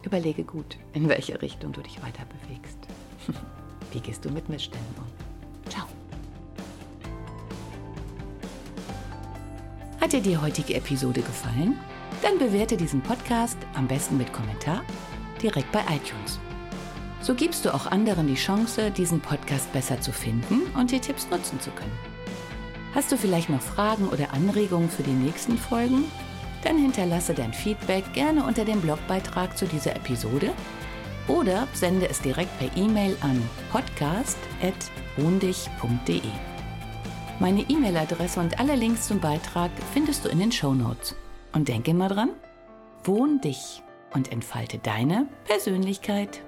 überlege 0.05 0.43
gut, 0.43 0.79
in 0.95 1.07
welche 1.11 1.43
Richtung 1.43 1.73
du 1.73 1.83
dich 1.83 2.03
weiter 2.03 2.25
bewegst. 2.25 2.79
Wie 3.93 4.01
gehst 4.01 4.25
du 4.25 4.31
mit 4.31 4.49
Missständen 4.49 4.95
um? 4.97 5.71
Ciao. 5.71 5.87
Hat 10.01 10.15
dir 10.15 10.23
die 10.23 10.39
heutige 10.39 10.77
Episode 10.77 11.21
gefallen? 11.21 11.79
Dann 12.23 12.39
bewerte 12.39 12.77
diesen 12.77 13.01
Podcast 13.01 13.59
am 13.75 13.89
besten 13.89 14.17
mit 14.17 14.33
Kommentar 14.33 14.85
direkt 15.43 15.73
bei 15.73 15.81
iTunes. 15.81 16.39
So 17.23 17.35
gibst 17.35 17.65
du 17.65 17.75
auch 17.75 17.87
anderen 17.87 18.27
die 18.27 18.35
Chance, 18.35 18.91
diesen 18.91 19.21
Podcast 19.21 19.73
besser 19.73 19.99
zu 20.01 20.13
finden 20.13 20.63
und 20.77 20.91
die 20.91 21.01
Tipps 21.01 21.29
nutzen 21.31 21.59
zu 21.61 21.71
können. 21.71 21.97
Hast 22.95 23.11
du 23.13 23.17
vielleicht 23.17 23.49
noch 23.51 23.61
Fragen 23.61 24.09
oder 24.09 24.33
Anregungen 24.33 24.91
für 24.91 25.03
die 25.03 25.11
nächsten 25.11 25.59
Folgen? 25.59 26.05
Dann 26.65 26.79
hinterlasse 26.79 27.35
dein 27.35 27.53
Feedback 27.53 28.13
gerne 28.13 28.45
unter 28.45 28.65
dem 28.65 28.81
Blogbeitrag 28.81 29.57
zu 29.57 29.67
dieser 29.67 29.95
Episode 29.97 30.53
oder 31.29 31.69
sende 31.73 32.09
es 32.09 32.21
direkt 32.21 32.59
per 32.59 32.77
E-Mail 32.77 33.17
an 33.21 33.41
podcast.wohndich.de. 33.71 36.21
Meine 37.39 37.63
E-Mail-Adresse 37.63 38.41
und 38.41 38.59
alle 38.61 38.77
Links 38.77 39.07
zum 39.07 39.21
Beitrag 39.21 39.71
findest 39.95 40.25
du 40.25 40.29
in 40.29 40.41
den 40.41 40.53
Show 40.53 40.75
Notes. 40.75 41.15
Und 41.53 41.69
denke 41.69 41.91
immer 41.91 42.09
dran, 42.09 42.31
wohn 43.05 43.41
dich 43.41 43.83
und 44.15 44.31
entfalte 44.31 44.79
deine 44.79 45.27
Persönlichkeit. 45.45 46.43